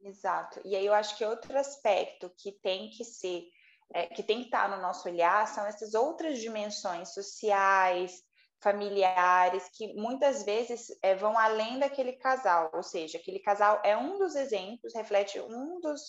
Exato. 0.00 0.60
E 0.64 0.76
aí 0.76 0.86
eu 0.86 0.94
acho 0.94 1.16
que 1.16 1.24
outro 1.24 1.58
aspecto 1.58 2.30
que 2.38 2.52
tem 2.52 2.90
que 2.90 3.04
ser, 3.04 3.44
é, 3.92 4.06
que 4.06 4.22
tem 4.22 4.38
que 4.38 4.46
estar 4.46 4.68
no 4.68 4.80
nosso 4.80 5.08
olhar 5.08 5.46
são 5.48 5.66
essas 5.66 5.94
outras 5.94 6.38
dimensões 6.38 7.12
sociais, 7.12 8.22
familiares, 8.62 9.68
que 9.74 9.94
muitas 9.94 10.44
vezes 10.44 10.86
é, 11.02 11.14
vão 11.14 11.36
além 11.36 11.78
daquele 11.78 12.12
casal, 12.12 12.70
ou 12.72 12.82
seja, 12.82 13.18
aquele 13.18 13.40
casal 13.40 13.80
é 13.84 13.96
um 13.96 14.18
dos 14.18 14.34
exemplos, 14.34 14.94
reflete 14.94 15.40
um 15.40 15.80
dos, 15.80 16.00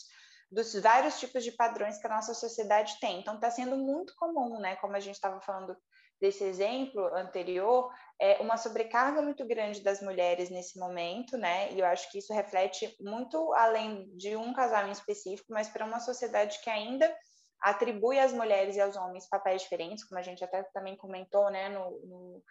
dos 0.52 0.74
vários 0.76 1.20
tipos 1.20 1.44
de 1.44 1.52
padrões 1.52 1.98
que 1.98 2.08
a 2.08 2.16
nossa 2.16 2.34
sociedade 2.34 3.00
tem. 3.00 3.20
Então, 3.20 3.36
está 3.36 3.50
sendo 3.50 3.76
muito 3.78 4.14
comum, 4.16 4.60
né? 4.60 4.76
Como 4.78 4.96
a 4.96 5.00
gente 5.00 5.16
estava 5.16 5.42
falando 5.42 5.76
desse 6.20 6.44
exemplo 6.44 7.06
anterior, 7.16 7.92
é 8.20 8.42
uma 8.42 8.58
sobrecarga 8.58 9.22
muito 9.22 9.46
grande 9.46 9.82
das 9.82 10.02
mulheres 10.02 10.50
nesse 10.50 10.80
momento, 10.80 11.38
né? 11.38 11.72
E 11.72 11.80
eu 11.80 11.86
acho 11.86 12.12
que 12.12 12.18
isso 12.18 12.34
reflete 12.34 12.96
muito 13.00 13.54
além 13.54 14.10
de 14.16 14.36
um 14.36 14.54
casal 14.54 14.88
em 14.88 14.92
específico, 14.92 15.54
mas 15.54 15.70
para 15.70 15.86
uma 15.86 16.00
sociedade 16.00 16.60
que 16.62 16.70
ainda 16.70 17.16
atribui 17.62 18.20
às 18.20 18.34
mulheres 18.34 18.76
e 18.76 18.82
aos 18.82 18.96
homens 18.96 19.28
papéis 19.28 19.62
diferentes, 19.62 20.04
como 20.04 20.20
a 20.20 20.24
gente 20.24 20.44
até 20.44 20.64
também 20.74 20.96
comentou, 20.96 21.50
né, 21.50 21.70
no, 21.70 22.00
no, 22.06 22.44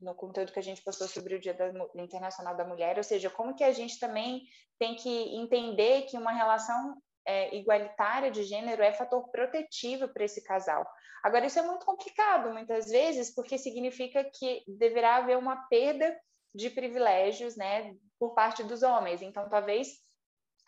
no 0.00 0.14
conteúdo 0.14 0.52
que 0.52 0.58
a 0.58 0.62
gente 0.62 0.82
postou 0.82 1.08
sobre 1.08 1.34
o 1.34 1.40
Dia 1.40 1.54
da, 1.54 1.70
Internacional 1.96 2.56
da 2.56 2.66
Mulher, 2.66 2.96
ou 2.96 3.04
seja, 3.04 3.30
como 3.30 3.54
que 3.54 3.64
a 3.64 3.72
gente 3.72 3.98
também 3.98 4.42
tem 4.78 4.94
que 4.94 5.36
entender 5.36 6.02
que 6.02 6.18
uma 6.18 6.32
relação 6.32 6.96
é, 7.26 7.54
igualitária 7.56 8.30
de 8.30 8.42
gênero 8.42 8.82
é 8.82 8.92
fator 8.92 9.28
protetivo 9.30 10.08
para 10.08 10.24
esse 10.24 10.42
casal. 10.42 10.86
Agora, 11.22 11.46
isso 11.46 11.58
é 11.58 11.62
muito 11.62 11.84
complicado, 11.84 12.52
muitas 12.52 12.86
vezes, 12.86 13.34
porque 13.34 13.58
significa 13.58 14.22
que 14.24 14.62
deverá 14.68 15.16
haver 15.16 15.36
uma 15.36 15.56
perda 15.68 16.16
de 16.54 16.70
privilégios, 16.70 17.56
né, 17.56 17.94
por 18.18 18.34
parte 18.34 18.62
dos 18.62 18.82
homens. 18.82 19.20
Então, 19.22 19.48
talvez 19.48 19.88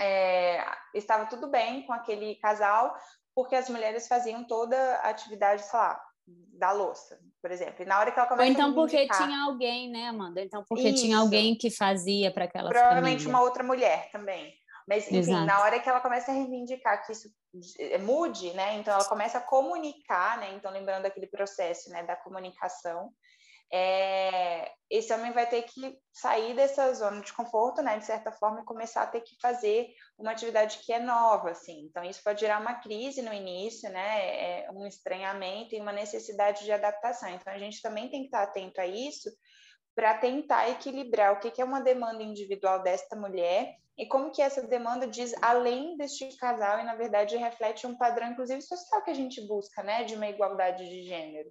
é, 0.01 0.65
estava 0.95 1.27
tudo 1.27 1.49
bem 1.49 1.83
com 1.87 1.93
aquele 1.93 2.35
casal, 2.37 2.95
porque 3.35 3.55
as 3.55 3.69
mulheres 3.69 4.09
faziam 4.09 4.45
toda 4.45 4.77
a 4.97 5.11
atividade, 5.11 5.63
sei 5.63 5.79
lá, 5.79 6.01
da 6.27 6.73
louça, 6.73 7.19
por 7.41 7.51
exemplo. 7.51 7.83
E 7.83 7.87
na 7.87 7.99
hora 7.99 8.13
que 8.13 8.19
ela 8.19 8.29
começa 8.29 8.47
Ou 8.47 8.53
então 8.53 8.71
a 8.71 8.75
porque 8.75 9.09
tinha 9.09 9.45
alguém, 9.45 9.89
né, 9.91 10.09
Amanda? 10.09 10.43
Então 10.43 10.65
porque 10.69 10.89
Isso. 10.89 11.03
tinha 11.03 11.19
alguém 11.19 11.57
que 11.57 11.71
fazia 11.71 12.33
para 12.33 12.45
aquela 12.45 12.69
Provavelmente 12.69 13.23
família. 13.23 13.29
uma 13.29 13.43
outra 13.43 13.63
mulher 13.63 14.11
também. 14.11 14.55
Mas, 14.89 15.07
enfim, 15.07 15.19
Exato. 15.19 15.45
na 15.45 15.61
hora 15.61 15.79
que 15.79 15.89
ela 15.89 16.01
começa 16.01 16.31
a 16.31 16.35
reivindicar 16.35 17.05
que 17.05 17.13
isso 17.13 17.29
eh, 17.79 17.99
mude, 17.99 18.55
né? 18.55 18.77
Então, 18.77 18.95
ela 18.95 19.05
começa 19.05 19.37
a 19.37 19.43
comunicar, 19.43 20.39
né? 20.39 20.55
Então, 20.55 20.73
lembrando 20.73 21.05
aquele 21.05 21.27
processo, 21.27 21.91
né, 21.91 22.03
da 22.05 22.17
comunicação, 22.17 23.13
é, 23.71 24.73
esse 24.89 25.13
homem 25.13 25.31
vai 25.31 25.47
ter 25.47 25.61
que 25.61 25.95
sair 26.11 26.57
dessa 26.57 26.95
zona 26.95 27.21
de 27.21 27.35
conforto, 27.35 27.83
né, 27.83 27.99
de 27.99 28.07
certa 28.07 28.33
forma, 28.33 28.63
e 28.63 28.65
começar 28.65 29.03
a 29.03 29.07
ter 29.07 29.21
que 29.21 29.37
fazer 29.43 29.89
uma 30.17 30.33
atividade 30.33 30.79
que 30.79 30.91
é 30.91 30.99
nova, 30.99 31.51
assim. 31.51 31.83
Então, 31.83 32.03
isso 32.03 32.25
pode 32.25 32.41
gerar 32.41 32.59
uma 32.59 32.81
crise 32.81 33.21
no 33.21 33.33
início, 33.33 33.91
né, 33.91 34.63
é 34.65 34.71
um 34.73 34.87
estranhamento 34.87 35.75
e 35.75 35.81
uma 35.81 35.93
necessidade 35.93 36.65
de 36.65 36.73
adaptação. 36.73 37.29
Então, 37.29 37.53
a 37.53 37.59
gente 37.59 37.83
também 37.83 38.09
tem 38.09 38.21
que 38.21 38.29
estar 38.29 38.43
atento 38.43 38.81
a 38.81 38.87
isso 38.87 39.29
para 39.99 40.15
tentar 40.15 40.71
equilibrar 40.71 41.33
o 41.33 41.41
que, 41.41 41.51
que 41.51 41.61
é 41.61 41.65
uma 41.65 41.81
demanda 41.81 42.23
individual 42.23 42.85
desta 42.85 43.17
mulher 43.17 43.75
e 43.99 44.07
como 44.07 44.31
que 44.31 44.41
essa 44.41 44.63
demanda 44.63 45.09
diz 45.09 45.35
além 45.43 45.97
deste 45.97 46.29
casal 46.37 46.79
e, 46.79 46.85
na 46.85 46.95
verdade, 46.95 47.37
reflete 47.37 47.85
um 47.85 47.99
padrão, 47.99 48.31
inclusive, 48.31 48.63
social 48.63 49.03
que 49.03 49.11
a 49.11 49.15
gente 49.15 49.45
busca, 49.49 49.83
né, 49.83 50.05
de 50.05 50.15
uma 50.15 50.29
igualdade 50.29 50.89
de 50.89 51.03
gênero. 51.03 51.51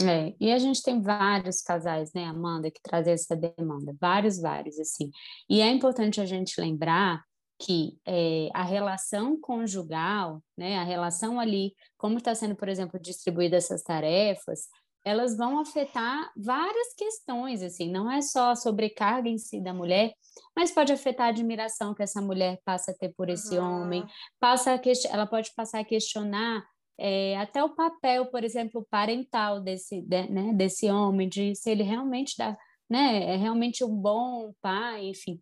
É, 0.00 0.32
e 0.38 0.52
a 0.52 0.58
gente 0.60 0.80
tem 0.80 1.02
vários 1.02 1.60
casais, 1.60 2.12
né, 2.12 2.26
Amanda, 2.26 2.70
que 2.70 2.80
trazem 2.80 3.14
essa 3.14 3.34
demanda, 3.34 3.92
vários, 4.00 4.40
vários, 4.40 4.78
assim. 4.78 5.10
E 5.50 5.60
é 5.60 5.68
importante 5.68 6.20
a 6.20 6.24
gente 6.24 6.60
lembrar 6.60 7.20
que 7.58 7.98
é, 8.06 8.48
a 8.54 8.62
relação 8.62 9.40
conjugal, 9.40 10.40
né, 10.56 10.78
a 10.78 10.84
relação 10.84 11.40
ali, 11.40 11.74
como 11.98 12.18
está 12.18 12.32
sendo, 12.32 12.54
por 12.54 12.68
exemplo, 12.68 13.00
distribuída 13.00 13.56
essas 13.56 13.82
tarefas, 13.82 14.68
elas 15.06 15.36
vão 15.36 15.60
afetar 15.60 16.32
várias 16.36 16.92
questões, 16.96 17.62
assim, 17.62 17.88
não 17.88 18.10
é 18.10 18.20
só 18.20 18.50
a 18.50 18.56
sobrecarga 18.56 19.28
em 19.28 19.38
si 19.38 19.60
da 19.60 19.72
mulher, 19.72 20.12
mas 20.54 20.72
pode 20.72 20.92
afetar 20.92 21.28
a 21.28 21.30
admiração 21.30 21.94
que 21.94 22.02
essa 22.02 22.20
mulher 22.20 22.58
passa 22.64 22.90
a 22.90 22.94
ter 22.94 23.14
por 23.14 23.30
esse 23.30 23.56
uhum. 23.56 23.82
homem, 23.82 24.04
passa 24.40 24.74
a 24.74 24.80
ela 25.08 25.24
pode 25.24 25.54
passar 25.54 25.78
a 25.78 25.84
questionar 25.84 26.66
é, 26.98 27.38
até 27.38 27.62
o 27.62 27.72
papel, 27.72 28.26
por 28.26 28.42
exemplo, 28.42 28.84
parental 28.90 29.60
desse, 29.60 30.02
de, 30.02 30.28
né, 30.28 30.52
desse 30.52 30.90
homem, 30.90 31.28
de 31.28 31.54
se 31.54 31.70
ele 31.70 31.84
realmente 31.84 32.34
dá, 32.36 32.58
né, 32.90 33.32
é 33.32 33.36
realmente 33.36 33.84
um 33.84 33.94
bom 33.94 34.52
pai, 34.60 35.06
enfim. 35.06 35.40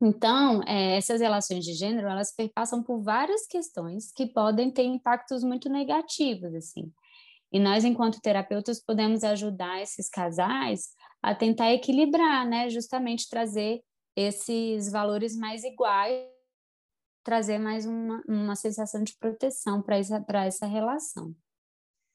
Então, 0.00 0.62
é, 0.66 0.96
essas 0.96 1.20
relações 1.20 1.62
de 1.62 1.74
gênero, 1.74 2.08
elas 2.08 2.34
perpassam 2.34 2.82
por 2.82 3.02
várias 3.02 3.46
questões 3.46 4.10
que 4.12 4.24
podem 4.26 4.70
ter 4.70 4.84
impactos 4.84 5.44
muito 5.44 5.68
negativos, 5.68 6.54
assim. 6.54 6.90
E 7.52 7.58
nós, 7.58 7.84
enquanto 7.84 8.20
terapeutas, 8.20 8.82
podemos 8.82 9.24
ajudar 9.24 9.80
esses 9.80 10.08
casais 10.08 10.88
a 11.22 11.34
tentar 11.34 11.72
equilibrar, 11.72 12.46
né? 12.46 12.68
Justamente 12.68 13.28
trazer 13.28 13.80
esses 14.14 14.90
valores 14.90 15.36
mais 15.36 15.64
iguais, 15.64 16.28
trazer 17.24 17.58
mais 17.58 17.86
uma, 17.86 18.22
uma 18.28 18.56
sensação 18.56 19.02
de 19.02 19.16
proteção 19.18 19.82
para 19.82 19.98
essa, 19.98 20.24
essa 20.44 20.66
relação. 20.66 21.34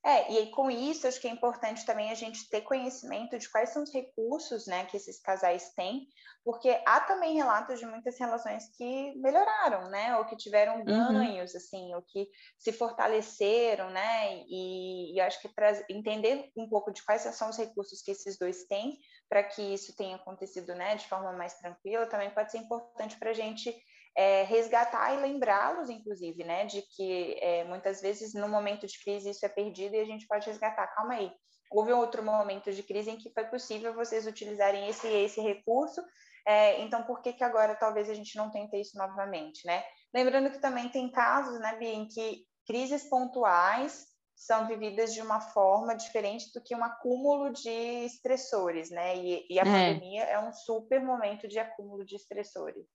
É, 0.06 0.34
e 0.34 0.38
aí, 0.38 0.52
com 0.52 0.70
isso, 0.70 1.08
acho 1.08 1.20
que 1.22 1.28
é 1.30 1.32
importante 1.32 1.86
também 1.86 2.12
a 2.12 2.16
gente 2.16 2.50
ter 2.50 2.62
conhecimento 2.62 3.40
de 3.40 3.50
quais 3.50 3.70
são 3.70 3.84
os 3.84 3.94
recursos 3.94 4.68
né, 4.68 4.84
que 4.86 4.98
esses 4.98 5.22
casais 5.22 5.72
têm, 5.76 6.06
porque 6.44 6.78
há 6.86 7.00
também 7.00 7.36
relatos 7.36 7.80
de 7.80 7.86
muitas 7.86 8.20
relações 8.20 8.66
que 8.76 9.14
melhoraram, 9.16 9.90
né, 9.90 10.18
ou 10.18 10.26
que 10.26 10.36
tiveram 10.36 10.80
uhum. 10.80 10.84
ganhos, 10.84 11.54
uhum. 11.54 11.58
assim, 11.58 11.96
ou 11.96 12.02
que 12.02 12.28
se 12.60 12.74
fortaleceram, 12.74 13.90
né, 13.92 14.44
e, 14.46 15.16
e 15.16 15.22
acho 15.22 15.42
que 15.42 15.50
entender 15.90 16.52
um 16.58 16.68
pouco 16.68 16.92
de 16.92 17.02
quais 17.06 17.22
são 17.22 17.50
os 17.50 17.58
recursos 17.58 18.02
que 18.02 18.12
esses 18.12 18.38
dois 18.38 18.66
têm 18.66 19.00
para 19.30 19.42
que 19.42 19.62
isso 19.62 19.96
tenha 19.96 20.18
acontecido, 20.18 20.76
né, 20.76 20.98
de 20.98 21.08
forma 21.08 21.32
mais 21.32 21.54
tranquila, 21.54 22.08
também 22.08 22.30
pode 22.32 22.52
ser 22.52 22.58
importante 22.58 23.18
para 23.18 23.30
a 23.30 23.34
gente 23.34 23.74
é, 24.16 24.44
resgatar 24.44 25.14
e 25.14 25.22
lembrá-los, 25.22 25.90
inclusive, 25.90 26.44
né, 26.44 26.66
de 26.66 26.82
que 26.82 27.38
é, 27.42 27.64
muitas 27.64 28.02
vezes 28.02 28.34
no 28.34 28.48
momento 28.48 28.86
de 28.86 29.02
crise 29.04 29.30
isso 29.30 29.46
é 29.46 29.50
perdido 29.50 29.96
e 29.96 30.00
a 30.00 30.06
gente 30.06 30.28
pode 30.28 30.46
resgatar. 30.46 30.88
Calma 30.88 31.16
aí, 31.16 31.32
houve 31.72 31.92
outro 31.92 32.24
momento 32.24 32.72
de 32.72 32.84
crise 32.84 33.10
em 33.10 33.18
que 33.18 33.34
foi 33.34 33.46
possível 33.46 33.94
vocês 33.94 34.28
utilizarem 34.28 34.88
esse 34.88 35.08
esse 35.08 35.42
recurso, 35.42 36.02
é, 36.46 36.82
então 36.82 37.04
por 37.04 37.22
que 37.22 37.34
que 37.34 37.44
agora 37.44 37.76
talvez 37.76 38.10
a 38.10 38.14
gente 38.14 38.36
não 38.38 38.52
tente 38.52 38.80
isso 38.80 38.98
novamente, 38.98 39.66
né? 39.66 39.84
Lembrando 40.14 40.52
que 40.52 40.60
também 40.60 40.90
tem 40.90 41.12
casos, 41.12 41.60
né, 41.60 41.76
Bia, 41.78 41.94
em 41.94 42.08
que 42.08 42.46
crises 42.68 43.10
pontuais 43.10 44.06
são 44.36 44.68
vividas 44.68 45.14
de 45.14 45.22
uma 45.22 45.40
forma 45.40 45.96
diferente 45.96 46.52
do 46.54 46.62
que 46.62 46.76
um 46.76 46.84
acúmulo 46.84 47.52
de 47.52 48.06
estressores, 48.06 48.90
né? 48.90 49.16
E, 49.18 49.48
e 49.50 49.60
a 49.60 49.64
é. 49.64 49.66
pandemia 49.66 50.24
é 50.24 50.40
um 50.40 50.52
super 50.52 51.02
momento 51.02 51.48
de 51.48 51.60
acúmulo 51.60 52.06
de 52.06 52.16
estressores. 52.16 52.86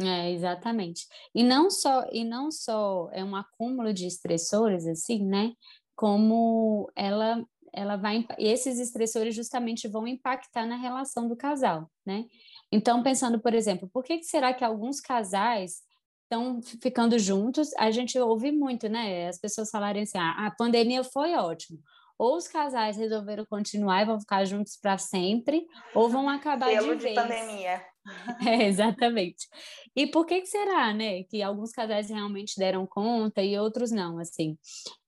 É, 0.00 0.30
exatamente. 0.30 1.06
E 1.34 1.42
não 1.44 1.70
só 1.70 2.04
e 2.10 2.24
não 2.24 2.50
só 2.50 3.08
é 3.12 3.22
um 3.22 3.36
acúmulo 3.36 3.92
de 3.92 4.06
estressores 4.06 4.86
assim, 4.86 5.24
né? 5.24 5.52
Como 5.94 6.90
ela 6.96 7.44
ela 7.72 7.96
vai 7.96 8.26
esses 8.38 8.78
estressores 8.78 9.34
justamente 9.34 9.88
vão 9.88 10.06
impactar 10.06 10.66
na 10.66 10.76
relação 10.76 11.28
do 11.28 11.36
casal, 11.36 11.88
né? 12.04 12.24
Então 12.72 13.02
pensando, 13.02 13.40
por 13.40 13.54
exemplo, 13.54 13.88
por 13.92 14.02
que 14.02 14.22
será 14.22 14.52
que 14.52 14.64
alguns 14.64 15.00
casais 15.00 15.82
estão 16.22 16.60
ficando 16.62 17.18
juntos? 17.18 17.72
A 17.76 17.90
gente 17.92 18.18
ouve 18.18 18.50
muito, 18.50 18.88
né? 18.88 19.28
As 19.28 19.38
pessoas 19.38 19.70
falarem 19.70 20.02
assim: 20.02 20.18
ah, 20.18 20.46
a 20.46 20.50
pandemia 20.50 21.04
foi 21.04 21.34
ótimo 21.34 21.78
ou 22.18 22.36
os 22.36 22.46
casais 22.46 22.96
resolveram 22.96 23.44
continuar 23.44 24.02
e 24.02 24.06
vão 24.06 24.20
ficar 24.20 24.44
juntos 24.44 24.76
para 24.76 24.96
sempre, 24.98 25.66
ou 25.94 26.08
vão 26.08 26.28
acabar 26.28 26.68
Pelo 26.68 26.92
de, 26.92 26.96
de 26.96 27.02
vez. 27.02 27.14
pandemia. 27.14 27.84
É, 28.46 28.66
exatamente. 28.66 29.48
E 29.96 30.06
por 30.06 30.26
que, 30.26 30.40
que 30.40 30.46
será, 30.46 30.92
né, 30.92 31.22
que 31.24 31.42
alguns 31.42 31.72
casais 31.72 32.10
realmente 32.10 32.58
deram 32.58 32.86
conta 32.86 33.42
e 33.42 33.58
outros 33.58 33.90
não, 33.90 34.18
assim? 34.18 34.58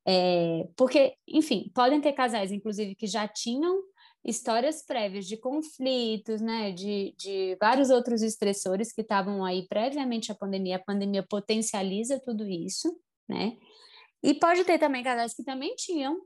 É, 0.07 0.69
porque, 0.77 1.15
enfim, 1.29 1.71
podem 1.75 2.01
ter 2.01 2.13
casais, 2.13 2.53
inclusive, 2.53 2.95
que 2.95 3.07
já 3.07 3.27
tinham 3.29 3.83
histórias 4.25 4.85
prévias 4.85 5.27
de 5.27 5.37
conflitos, 5.37 6.41
né, 6.41 6.73
de, 6.73 7.15
de 7.17 7.57
vários 7.61 7.91
outros 7.91 8.23
estressores 8.23 8.93
que 8.93 9.03
estavam 9.03 9.45
aí 9.45 9.67
previamente 9.69 10.33
à 10.33 10.35
pandemia. 10.35 10.77
A 10.77 10.85
pandemia 10.85 11.23
potencializa 11.23 12.21
tudo 12.21 12.45
isso, 12.45 12.97
né? 13.29 13.57
E 14.23 14.35
pode 14.35 14.65
ter 14.65 14.79
também 14.79 15.05
casais 15.05 15.35
que 15.35 15.45
também 15.45 15.75
tinham 15.77 16.21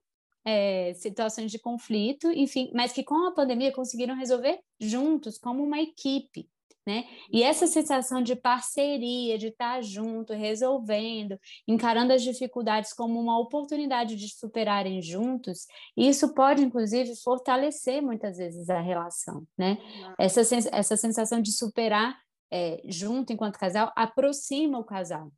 é, 0.45 0.95
situações 0.95 1.51
de 1.51 1.59
conflito, 1.59 2.31
enfim, 2.33 2.71
mas 2.75 2.93
que 2.93 3.05
com 3.05 3.27
a 3.27 3.33
pandemia 3.33 3.73
conseguiram 3.73 4.15
resolver 4.15 4.59
juntos, 4.79 5.37
como 5.39 5.63
uma 5.63 5.81
equipe, 5.81 6.49
né? 6.87 7.05
E 7.31 7.43
essa 7.43 7.67
sensação 7.67 8.23
de 8.23 8.35
parceria, 8.35 9.37
de 9.37 9.49
estar 9.49 9.83
junto, 9.83 10.33
resolvendo, 10.33 11.39
encarando 11.69 12.13
as 12.13 12.23
dificuldades 12.23 12.93
como 12.93 13.21
uma 13.21 13.39
oportunidade 13.39 14.17
de 14.17 14.29
superarem 14.29 15.03
juntos, 15.03 15.67
isso 15.97 16.35
pode, 16.35 16.63
inclusive, 16.63 17.15
fortalecer 17.23 18.03
muitas 18.03 18.39
vezes 18.39 18.69
a 18.71 18.81
relação, 18.81 19.47
né? 19.57 19.79
Essa, 20.19 20.41
essa 20.73 20.97
sensação 20.97 21.41
de 21.41 21.53
superar 21.53 22.19
é, 22.51 22.81
junto 22.87 23.33
enquanto 23.33 23.59
casal 23.59 23.93
aproxima 23.95 24.79
o 24.79 24.85
casal, 24.85 25.31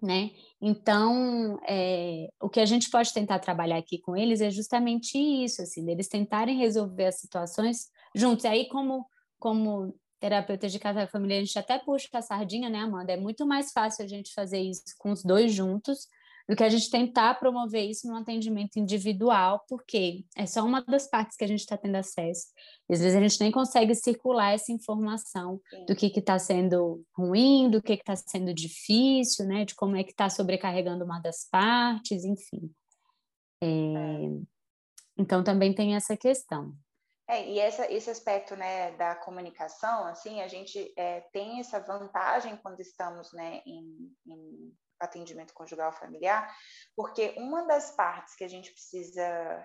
né? 0.00 0.30
Então, 0.60 1.58
é, 1.68 2.28
o 2.40 2.48
que 2.48 2.60
a 2.60 2.66
gente 2.66 2.88
pode 2.90 3.12
tentar 3.12 3.38
trabalhar 3.40 3.76
aqui 3.76 3.98
com 3.98 4.16
eles 4.16 4.40
é 4.40 4.50
justamente 4.50 5.18
isso, 5.18 5.62
assim, 5.62 5.84
deles 5.84 6.08
tentarem 6.08 6.56
resolver 6.56 7.06
as 7.06 7.20
situações 7.20 7.90
juntos. 8.14 8.44
E 8.44 8.48
aí, 8.48 8.68
como, 8.68 9.06
como 9.38 9.94
terapeuta 10.28 10.68
de 10.68 10.78
casal 10.80 11.04
e 11.04 11.06
família, 11.06 11.38
a 11.38 11.44
gente 11.44 11.56
até 11.56 11.78
puxa 11.78 12.08
a 12.12 12.20
sardinha, 12.20 12.68
né, 12.68 12.78
Amanda? 12.80 13.12
É 13.12 13.16
muito 13.16 13.46
mais 13.46 13.70
fácil 13.70 14.04
a 14.04 14.08
gente 14.08 14.34
fazer 14.34 14.60
isso 14.60 14.82
com 14.98 15.12
os 15.12 15.22
dois 15.22 15.52
juntos 15.52 16.08
do 16.48 16.56
que 16.56 16.64
a 16.64 16.68
gente 16.68 16.90
tentar 16.90 17.34
promover 17.38 17.88
isso 17.88 18.08
no 18.08 18.16
atendimento 18.16 18.76
individual, 18.76 19.64
porque 19.68 20.24
é 20.36 20.46
só 20.46 20.64
uma 20.64 20.80
das 20.82 21.08
partes 21.08 21.36
que 21.36 21.44
a 21.44 21.46
gente 21.46 21.60
está 21.60 21.76
tendo 21.76 21.96
acesso. 21.96 22.46
Às 22.90 23.00
vezes 23.00 23.16
a 23.16 23.20
gente 23.20 23.40
nem 23.40 23.50
consegue 23.50 23.94
circular 23.94 24.52
essa 24.52 24.72
informação 24.72 25.60
Sim. 25.70 25.84
do 25.86 25.96
que 25.96 26.06
está 26.06 26.38
sendo 26.38 27.04
ruim, 27.16 27.70
do 27.70 27.82
que 27.82 27.92
está 27.92 28.14
sendo 28.16 28.52
difícil, 28.54 29.46
né? 29.46 29.64
De 29.64 29.74
como 29.74 29.96
é 29.96 30.04
que 30.04 30.10
está 30.10 30.28
sobrecarregando 30.28 31.04
uma 31.04 31.20
das 31.20 31.48
partes, 31.50 32.24
enfim. 32.24 32.70
É... 33.60 33.66
É. 33.66 34.56
Então 35.18 35.42
também 35.42 35.72
tem 35.72 35.94
essa 35.94 36.16
questão. 36.16 36.74
É, 37.28 37.44
e 37.44 37.58
essa, 37.58 37.90
esse 37.90 38.08
aspecto 38.08 38.54
né, 38.54 38.92
da 38.92 39.16
comunicação, 39.16 40.06
assim, 40.06 40.40
a 40.40 40.48
gente 40.48 40.92
é, 40.96 41.22
tem 41.32 41.58
essa 41.58 41.80
vantagem 41.80 42.56
quando 42.58 42.80
estamos 42.80 43.32
né, 43.32 43.62
em, 43.66 44.12
em 44.26 44.72
atendimento 45.00 45.52
conjugal 45.52 45.92
familiar, 45.92 46.48
porque 46.94 47.34
uma 47.36 47.66
das 47.66 47.90
partes 47.90 48.34
que 48.34 48.44
a 48.44 48.48
gente 48.48 48.72
precisa 48.72 49.22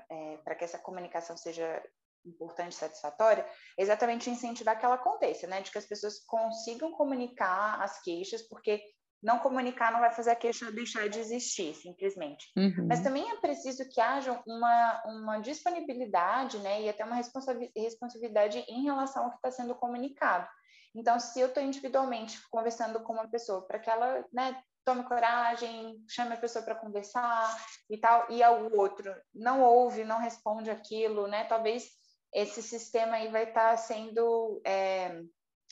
é, 0.10 0.38
para 0.43 0.56
que 0.56 0.63
essa 0.63 0.80
comunicação 0.80 1.38
seja 1.38 1.82
importante 2.26 2.74
e 2.74 2.76
satisfatória 2.76 3.47
é 3.78 3.82
exatamente 3.82 4.30
incentivar 4.30 4.78
que 4.78 4.86
ela 4.86 4.95
aconteça, 4.95 5.47
né? 5.47 5.62
De 5.62 5.71
que 5.71 5.78
as 5.78 5.86
pessoas 5.86 6.19
consigam 6.26 6.91
comunicar 6.91 7.82
as 7.82 8.02
queixas, 8.02 8.41
porque 8.43 8.84
não 9.21 9.39
comunicar 9.39 9.91
não 9.91 9.99
vai 9.99 10.12
fazer 10.12 10.31
a 10.31 10.36
queixa 10.36 10.71
deixar 10.71 11.07
de 11.07 11.19
existir, 11.19 11.73
simplesmente. 11.75 12.51
Uhum. 12.57 12.88
Mas 12.88 13.01
também 13.01 13.29
é 13.29 13.36
preciso 13.38 13.88
que 13.89 14.01
haja 14.01 14.41
uma, 14.47 15.03
uma 15.05 15.38
disponibilidade, 15.39 16.57
né, 16.60 16.81
e 16.81 16.89
até 16.89 17.05
uma 17.05 17.15
responsabilidade 17.15 18.60
em 18.67 18.84
relação 18.84 19.25
ao 19.25 19.29
que 19.31 19.36
está 19.38 19.51
sendo 19.51 19.75
comunicado. 19.75 20.47
Então, 20.95 21.19
se 21.19 21.39
eu 21.39 21.47
estou 21.47 21.63
individualmente 21.63 22.39
conversando 22.49 22.99
com 23.01 23.13
uma 23.13 23.27
pessoa 23.27 23.65
para 23.65 23.79
que 23.79 23.89
ela, 23.89 24.25
né, 24.34 24.62
tome 24.84 25.03
coragem, 25.03 26.03
chame 26.10 26.34
a 26.34 26.38
pessoa 26.38 26.65
para 26.65 26.75
conversar 26.75 27.55
e 27.89 27.97
tal, 27.97 28.25
e 28.29 28.43
o 28.43 28.77
outro 28.77 29.13
não 29.34 29.62
ouve, 29.62 30.03
não 30.03 30.19
responde 30.19 30.69
aquilo, 30.69 31.27
né, 31.27 31.45
talvez 31.45 31.88
esse 32.34 32.62
sistema 32.62 33.17
aí 33.17 33.29
vai 33.29 33.43
estar 33.43 33.71
tá 33.71 33.77
sendo 33.77 34.62
é, 34.65 35.21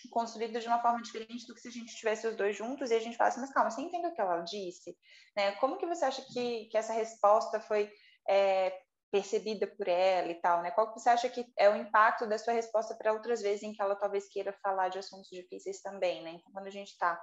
construído 0.07 0.59
de 0.59 0.67
uma 0.67 0.81
forma 0.81 1.01
diferente 1.01 1.45
do 1.47 1.53
que 1.53 1.61
se 1.61 1.67
a 1.67 1.71
gente 1.71 1.95
tivesse 1.95 2.27
os 2.27 2.35
dois 2.35 2.55
juntos 2.55 2.91
e 2.91 2.93
a 2.93 2.99
gente 2.99 3.17
falasse, 3.17 3.39
mas 3.39 3.51
calma, 3.51 3.71
você 3.71 3.81
entendeu 3.81 4.11
o 4.11 4.13
que 4.13 4.21
ela 4.21 4.41
disse? 4.41 4.95
Né? 5.35 5.51
Como 5.53 5.77
que 5.77 5.85
você 5.85 6.05
acha 6.05 6.23
que, 6.31 6.65
que 6.65 6.77
essa 6.77 6.93
resposta 6.93 7.59
foi 7.59 7.91
é, 8.27 8.79
percebida 9.11 9.67
por 9.67 9.87
ela 9.87 10.31
e 10.31 10.35
tal, 10.35 10.61
né? 10.61 10.71
Qual 10.71 10.93
que 10.93 10.99
você 10.99 11.09
acha 11.09 11.27
que 11.29 11.45
é 11.57 11.69
o 11.69 11.75
impacto 11.75 12.27
da 12.27 12.37
sua 12.37 12.53
resposta 12.53 12.95
para 12.95 13.11
outras 13.11 13.41
vezes 13.41 13.63
em 13.63 13.73
que 13.73 13.81
ela 13.81 13.95
talvez 13.95 14.29
queira 14.29 14.53
falar 14.61 14.89
de 14.89 14.99
assuntos 14.99 15.29
difíceis 15.29 15.81
também, 15.81 16.23
né? 16.23 16.31
Então, 16.31 16.51
quando 16.51 16.67
a 16.67 16.71
gente 16.71 16.89
está 16.89 17.19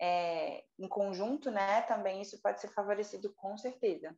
é, 0.00 0.62
em 0.78 0.88
conjunto, 0.88 1.50
né, 1.50 1.82
também 1.82 2.20
isso 2.20 2.40
pode 2.42 2.60
ser 2.60 2.68
favorecido 2.68 3.32
com 3.34 3.56
certeza. 3.56 4.14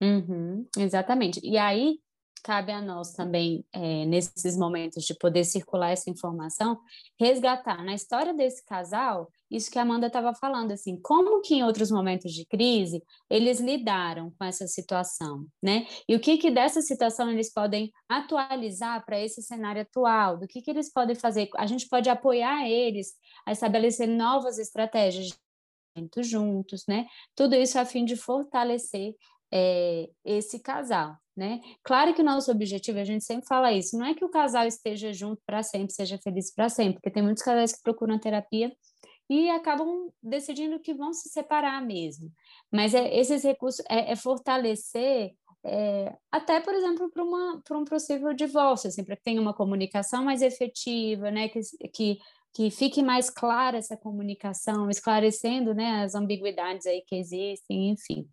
Uhum, 0.00 0.66
exatamente. 0.76 1.40
E 1.42 1.58
aí, 1.58 2.00
cabe 2.42 2.72
a 2.72 2.80
nós 2.80 3.12
também, 3.12 3.64
é, 3.72 4.04
nesses 4.06 4.56
momentos 4.56 5.04
de 5.04 5.14
poder 5.14 5.44
circular 5.44 5.90
essa 5.90 6.10
informação, 6.10 6.78
resgatar 7.18 7.84
na 7.84 7.94
história 7.94 8.34
desse 8.34 8.64
casal 8.64 9.28
isso 9.50 9.70
que 9.70 9.78
a 9.78 9.82
Amanda 9.82 10.08
estava 10.08 10.34
falando, 10.34 10.72
assim, 10.72 11.00
como 11.00 11.40
que 11.40 11.54
em 11.54 11.64
outros 11.64 11.90
momentos 11.90 12.32
de 12.32 12.44
crise 12.44 13.02
eles 13.30 13.60
lidaram 13.60 14.30
com 14.38 14.44
essa 14.44 14.66
situação, 14.66 15.46
né? 15.62 15.86
E 16.06 16.14
o 16.14 16.20
que 16.20 16.36
que 16.36 16.50
dessa 16.50 16.82
situação 16.82 17.30
eles 17.30 17.52
podem 17.52 17.90
atualizar 18.08 19.04
para 19.06 19.18
esse 19.18 19.42
cenário 19.42 19.82
atual, 19.82 20.36
do 20.38 20.46
que 20.46 20.60
que 20.60 20.70
eles 20.70 20.92
podem 20.92 21.16
fazer, 21.16 21.48
a 21.56 21.66
gente 21.66 21.88
pode 21.88 22.10
apoiar 22.10 22.68
eles 22.68 23.14
a 23.46 23.52
estabelecer 23.52 24.06
novas 24.06 24.58
estratégias 24.58 25.30
juntos, 26.18 26.84
né? 26.86 27.06
Tudo 27.34 27.54
isso 27.56 27.78
a 27.78 27.84
fim 27.84 28.04
de 28.04 28.16
fortalecer 28.16 29.14
é, 29.52 30.08
esse 30.24 30.60
casal, 30.60 31.16
né? 31.38 31.60
Claro 31.84 32.12
que 32.12 32.20
o 32.20 32.24
nosso 32.24 32.50
objetivo, 32.50 32.98
a 32.98 33.04
gente 33.04 33.24
sempre 33.24 33.46
fala 33.46 33.72
isso, 33.72 33.96
não 33.96 34.06
é 34.06 34.14
que 34.14 34.24
o 34.24 34.28
casal 34.28 34.66
esteja 34.66 35.12
junto 35.12 35.40
para 35.46 35.62
sempre, 35.62 35.94
seja 35.94 36.18
feliz 36.18 36.52
para 36.52 36.68
sempre, 36.68 36.94
porque 36.94 37.10
tem 37.10 37.22
muitos 37.22 37.42
casais 37.42 37.72
que 37.72 37.82
procuram 37.82 38.18
terapia 38.18 38.72
e 39.30 39.48
acabam 39.50 40.10
decidindo 40.22 40.80
que 40.80 40.92
vão 40.92 41.12
se 41.12 41.28
separar 41.28 41.80
mesmo. 41.84 42.30
Mas 42.72 42.94
é, 42.94 43.16
esses 43.16 43.42
recursos 43.44 43.84
é, 43.88 44.12
é 44.12 44.16
fortalecer 44.16 45.32
é, 45.64 46.16
até, 46.30 46.60
por 46.60 46.74
exemplo, 46.74 47.10
para 47.64 47.78
um 47.78 47.84
possível 47.84 48.32
divórcio, 48.32 48.88
assim, 48.88 49.04
para 49.04 49.16
que 49.16 49.22
tenha 49.22 49.40
uma 49.40 49.54
comunicação 49.54 50.24
mais 50.24 50.40
efetiva, 50.40 51.30
né, 51.30 51.48
que, 51.48 51.60
que, 51.92 52.18
que 52.54 52.70
fique 52.70 53.02
mais 53.02 53.28
clara 53.28 53.78
essa 53.78 53.96
comunicação, 53.96 54.88
esclarecendo 54.88 55.74
né, 55.74 56.02
as 56.02 56.14
ambiguidades 56.14 56.86
aí 56.86 57.02
que 57.06 57.16
existem, 57.16 57.90
enfim. 57.90 58.26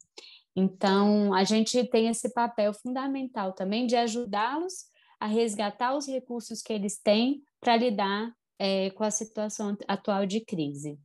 Então, 0.55 1.33
a 1.33 1.43
gente 1.43 1.83
tem 1.89 2.07
esse 2.07 2.33
papel 2.33 2.73
fundamental 2.73 3.53
também 3.53 3.85
de 3.85 3.95
ajudá-los 3.95 4.85
a 5.19 5.27
resgatar 5.27 5.95
os 5.95 6.07
recursos 6.07 6.61
que 6.61 6.71
eles 6.71 6.97
têm 6.97 7.43
para 7.59 7.75
lidar 7.75 8.31
é, 8.57 8.89
com 8.91 9.03
a 9.03 9.11
situação 9.11 9.77
atual 9.87 10.25
de 10.25 10.43
crise. 10.43 10.97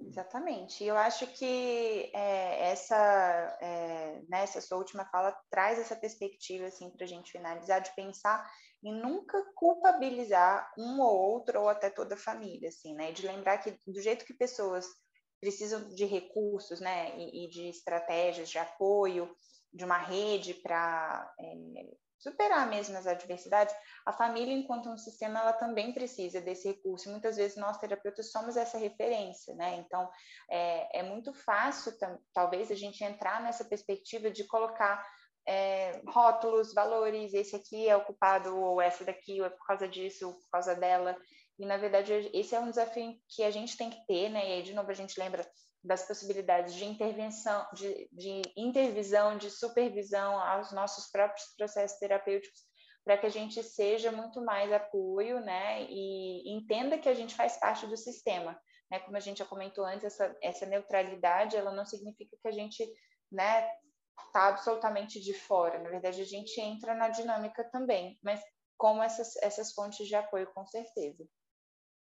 Exatamente. 0.00 0.84
Eu 0.84 0.96
acho 0.96 1.26
que 1.28 2.10
é, 2.14 2.70
essa, 2.70 3.58
é, 3.60 4.20
né, 4.28 4.42
essa 4.42 4.60
sua 4.60 4.78
última 4.78 5.04
fala 5.06 5.36
traz 5.50 5.78
essa 5.78 5.96
perspectiva 5.96 6.66
assim, 6.66 6.90
para 6.90 7.04
a 7.04 7.08
gente 7.08 7.32
finalizar, 7.32 7.80
de 7.80 7.94
pensar 7.94 8.48
em 8.82 8.94
nunca 9.00 9.42
culpabilizar 9.54 10.70
um 10.76 11.00
ou 11.00 11.16
outro 11.16 11.60
ou 11.60 11.68
até 11.68 11.88
toda 11.88 12.14
a 12.14 12.18
família, 12.18 12.68
assim, 12.68 12.94
né? 12.94 13.12
De 13.12 13.26
lembrar 13.26 13.58
que 13.58 13.78
do 13.86 14.00
jeito 14.02 14.26
que 14.26 14.34
pessoas 14.34 14.84
precisam 15.44 15.90
de 15.90 16.06
recursos, 16.06 16.80
né, 16.80 17.12
e, 17.18 17.44
e 17.44 17.48
de 17.50 17.68
estratégias 17.68 18.48
de 18.48 18.58
apoio, 18.58 19.30
de 19.70 19.84
uma 19.84 19.98
rede 19.98 20.54
para 20.54 21.30
é, 21.38 21.54
superar 22.18 22.66
mesmo 22.66 22.96
as 22.96 23.06
adversidades, 23.06 23.74
a 24.06 24.12
família, 24.12 24.54
enquanto 24.54 24.88
um 24.88 24.96
sistema, 24.96 25.40
ela 25.40 25.52
também 25.52 25.92
precisa 25.92 26.40
desse 26.40 26.66
recurso. 26.66 27.10
Muitas 27.10 27.36
vezes 27.36 27.58
nós 27.58 27.76
terapeutas 27.76 28.30
somos 28.32 28.56
essa 28.56 28.78
referência, 28.78 29.54
né? 29.54 29.76
Então, 29.76 30.08
é, 30.50 31.00
é 31.00 31.02
muito 31.02 31.34
fácil, 31.34 31.92
talvez, 32.32 32.70
a 32.70 32.74
gente 32.74 33.04
entrar 33.04 33.42
nessa 33.42 33.66
perspectiva 33.66 34.30
de 34.30 34.44
colocar 34.44 35.06
é, 35.46 36.00
rótulos, 36.08 36.72
valores, 36.72 37.34
esse 37.34 37.54
aqui 37.54 37.86
é 37.86 37.94
o 37.94 38.04
culpado, 38.06 38.56
ou 38.56 38.80
essa 38.80 39.04
daqui, 39.04 39.42
ou 39.42 39.46
é 39.46 39.50
por 39.50 39.66
causa 39.66 39.86
disso, 39.86 40.26
ou 40.26 40.32
por 40.32 40.48
causa 40.50 40.74
dela. 40.74 41.14
E, 41.58 41.66
na 41.66 41.76
verdade, 41.76 42.30
esse 42.32 42.54
é 42.54 42.60
um 42.60 42.70
desafio 42.70 43.14
que 43.28 43.42
a 43.42 43.50
gente 43.50 43.76
tem 43.76 43.90
que 43.90 44.04
ter, 44.06 44.28
né? 44.28 44.48
E 44.48 44.52
aí, 44.54 44.62
de 44.62 44.74
novo, 44.74 44.90
a 44.90 44.94
gente 44.94 45.18
lembra 45.18 45.48
das 45.84 46.06
possibilidades 46.06 46.74
de 46.74 46.84
intervenção, 46.84 47.66
de, 47.74 48.08
de 48.10 48.42
intervisão, 48.56 49.36
de 49.36 49.50
supervisão 49.50 50.38
aos 50.38 50.72
nossos 50.72 51.10
próprios 51.10 51.46
processos 51.56 51.98
terapêuticos, 51.98 52.60
para 53.04 53.18
que 53.18 53.26
a 53.26 53.30
gente 53.30 53.62
seja 53.62 54.10
muito 54.10 54.42
mais 54.42 54.72
apoio, 54.72 55.40
né? 55.40 55.86
E 55.90 56.56
entenda 56.56 56.98
que 56.98 57.08
a 57.08 57.14
gente 57.14 57.34
faz 57.34 57.58
parte 57.58 57.86
do 57.86 57.96
sistema, 57.96 58.58
né? 58.90 58.98
Como 59.00 59.16
a 59.16 59.20
gente 59.20 59.38
já 59.38 59.44
comentou 59.44 59.84
antes, 59.84 60.04
essa, 60.04 60.34
essa 60.42 60.64
neutralidade, 60.66 61.56
ela 61.56 61.70
não 61.70 61.84
significa 61.84 62.34
que 62.40 62.48
a 62.48 62.52
gente, 62.52 62.82
né? 63.30 63.70
Está 64.26 64.48
absolutamente 64.48 65.20
de 65.20 65.34
fora. 65.34 65.78
Na 65.80 65.90
verdade, 65.90 66.22
a 66.22 66.26
gente 66.26 66.58
entra 66.60 66.94
na 66.94 67.08
dinâmica 67.10 67.62
também, 67.70 68.18
mas 68.22 68.40
como 68.78 69.02
essas, 69.02 69.36
essas 69.36 69.72
fontes 69.72 70.06
de 70.06 70.14
apoio, 70.14 70.50
com 70.54 70.64
certeza. 70.66 71.28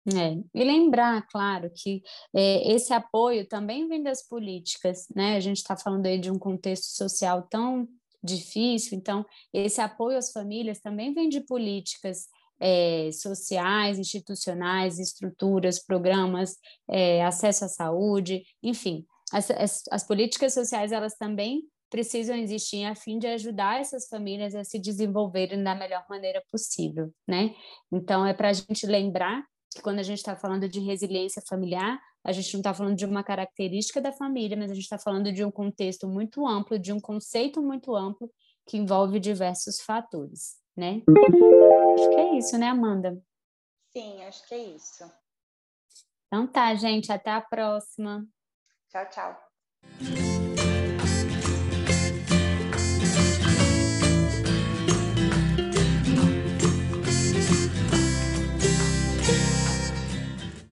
É, 0.08 0.34
e 0.56 0.64
lembrar, 0.64 1.28
claro, 1.28 1.72
que 1.76 2.02
é, 2.36 2.74
esse 2.74 2.92
apoio 2.92 3.48
também 3.48 3.88
vem 3.88 4.02
das 4.02 4.28
políticas, 4.28 5.08
né? 5.16 5.36
A 5.36 5.40
gente 5.40 5.58
está 5.58 5.78
falando 5.78 6.08
aí 6.08 6.18
de 6.18 6.32
um 6.32 6.40
contexto 6.40 6.86
social 6.86 7.44
tão 7.44 7.88
difícil, 8.24 8.98
então 8.98 9.26
esse 9.54 9.80
apoio 9.80 10.18
às 10.18 10.32
famílias 10.32 10.80
também 10.80 11.14
vem 11.14 11.30
de 11.30 11.42
políticas 11.42 12.28
é, 12.60 13.12
sociais, 13.12 14.00
institucionais, 14.00 15.00
estruturas, 15.00 15.84
programas, 15.84 16.58
é, 16.90 17.24
acesso 17.24 17.66
à 17.66 17.68
saúde, 17.68 18.44
enfim, 18.62 19.06
as, 19.32 19.50
as, 19.52 19.84
as 19.92 20.04
políticas 20.04 20.54
sociais 20.54 20.92
elas 20.92 21.16
também 21.16 21.64
precisam 21.90 22.36
existir 22.38 22.86
a 22.86 22.96
fim 22.96 23.20
de 23.20 23.28
ajudar 23.28 23.82
essas 23.82 24.08
famílias 24.08 24.56
a 24.56 24.64
se 24.64 24.80
desenvolverem 24.80 25.62
da 25.62 25.76
melhor 25.76 26.06
maneira 26.10 26.42
possível, 26.50 27.14
né? 27.28 27.54
Então 27.92 28.26
é 28.26 28.34
para 28.34 28.50
a 28.50 28.54
gente 28.54 28.86
lembrar 28.86 29.44
que 29.72 29.82
quando 29.82 30.00
a 30.00 30.04
gente 30.04 30.18
está 30.18 30.36
falando 30.36 30.68
de 30.68 30.80
resiliência 30.80 31.42
familiar, 31.48 32.00
a 32.24 32.32
gente 32.32 32.54
não 32.54 32.60
está 32.60 32.74
falando 32.74 32.96
de 32.96 33.06
uma 33.06 33.24
característica 33.24 34.02
da 34.02 34.12
família, 34.12 34.58
mas 34.58 34.70
a 34.70 34.74
gente 34.74 34.84
está 34.84 35.00
falando 35.00 35.32
de 35.32 35.44
um 35.44 35.50
contexto 35.50 36.08
muito 36.08 36.46
amplo, 36.46 36.78
de 36.78 36.92
um 36.92 37.00
conceito 37.00 37.62
muito 37.62 37.96
amplo 37.96 38.30
que 38.68 38.78
envolve 38.78 39.20
diversos 39.20 39.82
fatores, 39.82 40.58
né? 40.76 41.02
Acho 41.96 42.10
que 42.10 42.16
é 42.16 42.38
isso, 42.38 42.58
né, 42.58 42.68
Amanda? 42.68 43.22
Sim, 43.92 44.24
acho 44.24 44.48
que 44.48 44.54
é 44.54 44.64
isso. 44.64 45.04
Então 46.28 46.48
tá, 46.48 46.74
gente, 46.76 47.12
até 47.12 47.32
a 47.32 47.42
próxima. 47.42 48.26
Tchau, 48.90 49.10
tchau. 49.10 50.31